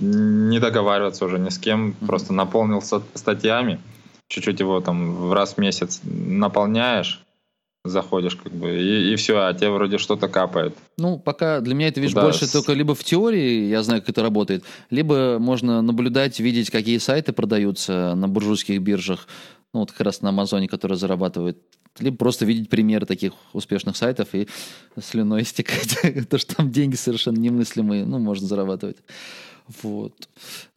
[0.00, 3.80] не договариваться уже ни с кем, просто наполнил ста- статьями,
[4.32, 7.20] чуть-чуть его там в раз в месяц наполняешь,
[7.84, 10.74] заходишь как бы, и, и все, а тебе вроде что-то капает.
[10.96, 14.10] Ну, пока для меня это, видишь, Да, больше только либо в теории, я знаю, как
[14.10, 19.26] это работает, либо можно наблюдать, видеть, какие сайты продаются на буржуйских биржах,
[19.74, 21.58] ну, вот как раз на Амазоне, которые зарабатывают,
[21.98, 24.48] либо просто видеть примеры таких успешных сайтов и
[25.00, 25.98] слюной истекать,
[26.30, 28.96] то, что там деньги совершенно немыслимые, ну, можно зарабатывать.
[29.82, 30.12] Вот.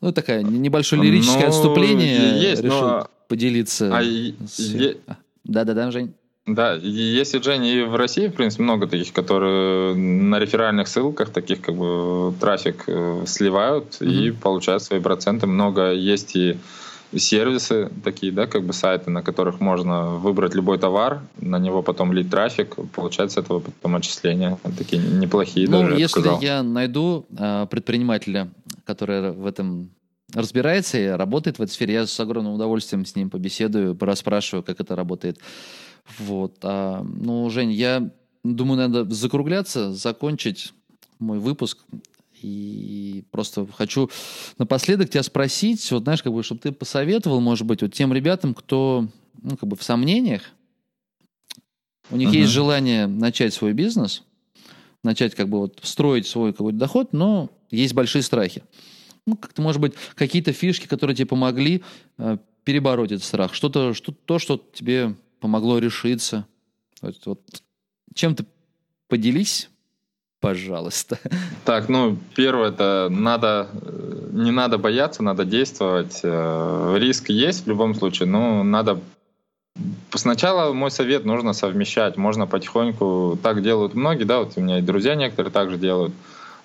[0.02, 2.42] Ну, такая не- небольшое лирическое Ну, отступление.
[2.42, 3.90] есть, решил но- поделиться.
[3.96, 4.98] А и- с- е-
[5.44, 6.14] Да-да-да, Жень.
[6.48, 11.30] Да, и есть Жень, и в России, в принципе, много таких, которые на реферальных ссылках
[11.32, 14.40] таких как бы трафик э, сливают и Мгм.
[14.42, 15.48] получают свои проценты.
[15.48, 16.58] Много есть и
[17.16, 22.14] сервисы такие, да, как бы сайты, на которых можно выбрать любой товар, на него потом
[22.14, 24.58] лить трафик, получать с этого потом отчисления.
[24.78, 26.42] Такие неплохие Ну, даже, я если сказал.
[26.42, 28.50] я найду а, предпринимателя,
[28.86, 29.90] который в этом
[30.36, 34.80] разбирается и работает в этой сфере, я с огромным удовольствием с ним побеседую, расспрашиваю, как
[34.80, 35.40] это работает.
[36.20, 36.58] Вот.
[36.62, 38.12] А, ну, Жень, я
[38.44, 40.74] думаю, надо закругляться, закончить
[41.20, 41.80] мой выпуск.
[42.42, 44.10] И просто хочу
[44.60, 48.54] напоследок тебя спросить, вот знаешь, как бы, чтобы ты посоветовал, может быть, вот тем ребятам,
[48.54, 49.08] кто
[49.42, 50.44] ну, как бы в сомнениях,
[52.12, 52.38] у них uh-huh.
[52.38, 54.24] есть желание начать свой бизнес,
[55.04, 58.64] начать как бы вот строить свой какой-то доход, но есть большие страхи.
[59.26, 61.84] Ну, как-то, может быть, какие-то фишки, которые тебе помогли
[62.18, 66.46] э, перебороть этот страх, что-то, что то, что тебе помогло решиться.
[67.02, 67.42] Вот, вот
[68.14, 68.46] чем-то
[69.08, 69.70] поделись,
[70.40, 71.20] пожалуйста.
[71.66, 76.20] Так, ну, первое, это надо, э, не надо бояться, надо действовать.
[76.24, 79.02] Э, риск есть в любом случае, но надо
[80.14, 82.16] Сначала мой совет нужно совмещать.
[82.16, 86.14] Можно потихоньку, так делают многие, да, вот у меня и друзья некоторые также делают.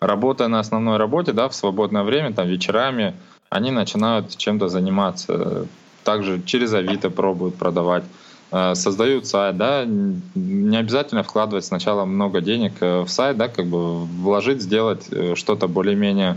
[0.01, 3.15] Работая на основной работе, да, в свободное время, там вечерами,
[3.51, 5.67] они начинают чем-то заниматься.
[6.05, 8.05] Также через Авито пробуют продавать.
[8.53, 13.67] Э, создают сайт, да, не обязательно вкладывать сначала много денег э, в сайт, да, как
[13.67, 16.37] бы вложить, сделать э, что-то более-менее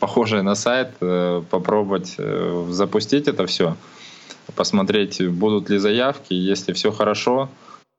[0.00, 2.18] похожее на сайт, попробовать
[2.68, 3.76] запустить это все,
[4.54, 7.48] посмотреть, будут ли заявки, если все хорошо,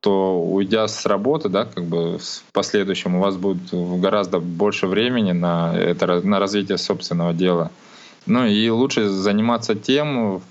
[0.00, 5.32] то уйдя с работы, да, как бы в последующем у вас будет гораздо больше времени
[5.32, 7.70] на это, на развитие собственного дела.
[8.26, 10.42] Ну и лучше заниматься тем,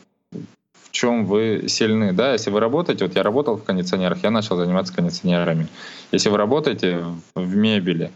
[0.92, 2.12] чем вы сильны.
[2.12, 5.68] Да, если вы работаете, вот я работал в кондиционерах, я начал заниматься кондиционерами.
[6.12, 8.12] Если вы работаете в мебели,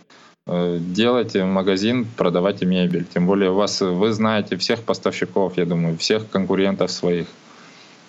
[0.48, 3.06] э, делайте магазин, продавайте мебель.
[3.14, 7.28] Тем более у вас, вы знаете всех поставщиков, я думаю, всех конкурентов своих.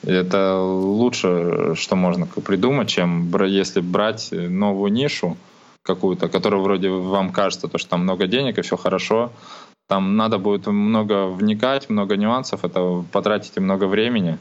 [0.03, 5.37] Это лучше, что можно придумать, чем если брать новую нишу
[5.83, 9.31] какую-то, которая вроде вам кажется, то, что там много денег и все хорошо.
[9.89, 14.39] Там надо будет много вникать, много нюансов, это потратите много времени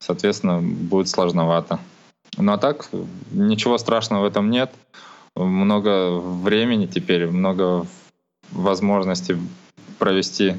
[0.00, 1.78] соответственно, будет сложновато.
[2.36, 2.88] Ну а так,
[3.30, 4.72] ничего страшного в этом нет.
[5.36, 7.86] Много времени теперь, много
[8.50, 9.36] возможностей
[9.98, 10.56] провести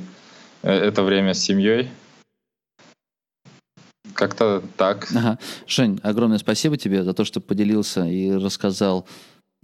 [0.62, 1.90] э, это время с семьей.
[4.22, 5.08] Как-то так.
[5.16, 5.40] Ага.
[5.66, 9.08] Жень, огромное спасибо тебе за то, что поделился и рассказал.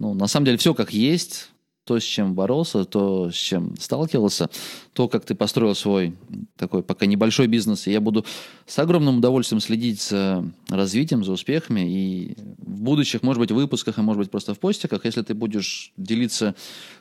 [0.00, 1.50] Ну, на самом деле, все как есть
[1.84, 4.50] то, с чем боролся, то, с чем сталкивался,
[4.94, 6.16] то, как ты построил свой
[6.56, 7.86] такой пока небольшой бизнес.
[7.86, 8.26] И я буду
[8.66, 11.88] с огромным удовольствием следить за развитием, за успехами.
[11.88, 15.92] И в будущих, может быть, выпусках, а может быть, просто в постиках, если ты будешь
[15.96, 16.56] делиться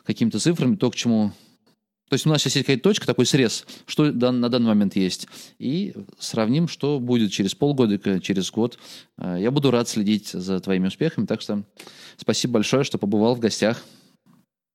[0.06, 1.32] какими-то цифрами, то, к чему
[2.10, 5.28] то есть у нас сейчас есть какая-то точка, такой срез, что на данный момент есть.
[5.60, 8.80] И сравним, что будет через полгода, через год.
[9.18, 11.26] А, я буду рад следить за твоими успехами.
[11.26, 11.64] Так что
[12.16, 13.84] спасибо большое, что побывал в гостях.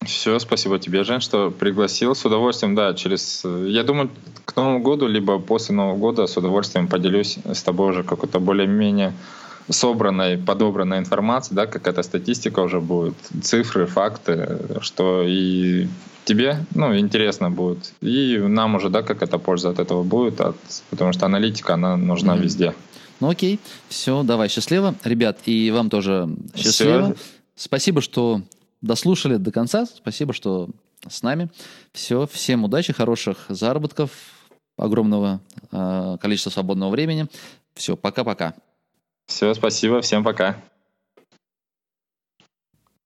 [0.04, 2.14] Все, спасибо тебе, Жень, что пригласил.
[2.14, 3.44] С удовольствием, да, через...
[3.44, 4.10] Я думаю,
[4.44, 9.14] к Новому году, либо после Нового года с удовольствием поделюсь с тобой уже какой-то более-менее
[9.70, 15.88] собранной, подобранной информацией, да, какая-то статистика уже будет, цифры, факты, что и
[16.24, 20.56] тебе, ну, интересно будет, и нам уже, да, какая-то польза от этого будет, от,
[20.90, 22.42] потому что аналитика, она нужна mm-hmm.
[22.42, 22.74] везде.
[23.20, 24.96] Ну, окей, все, давай, счастливо.
[25.04, 27.14] Ребят, и вам тоже счастливо.
[27.14, 27.24] Все.
[27.54, 28.42] Спасибо, что
[28.80, 29.86] дослушали до конца.
[29.86, 30.68] Спасибо, что
[31.08, 31.48] с нами.
[31.92, 34.10] Все, всем удачи, хороших заработков,
[34.76, 35.40] огромного
[35.70, 37.28] э, количества свободного времени.
[37.74, 38.54] Все, пока-пока.
[39.32, 40.56] Все, спасибо, всем пока.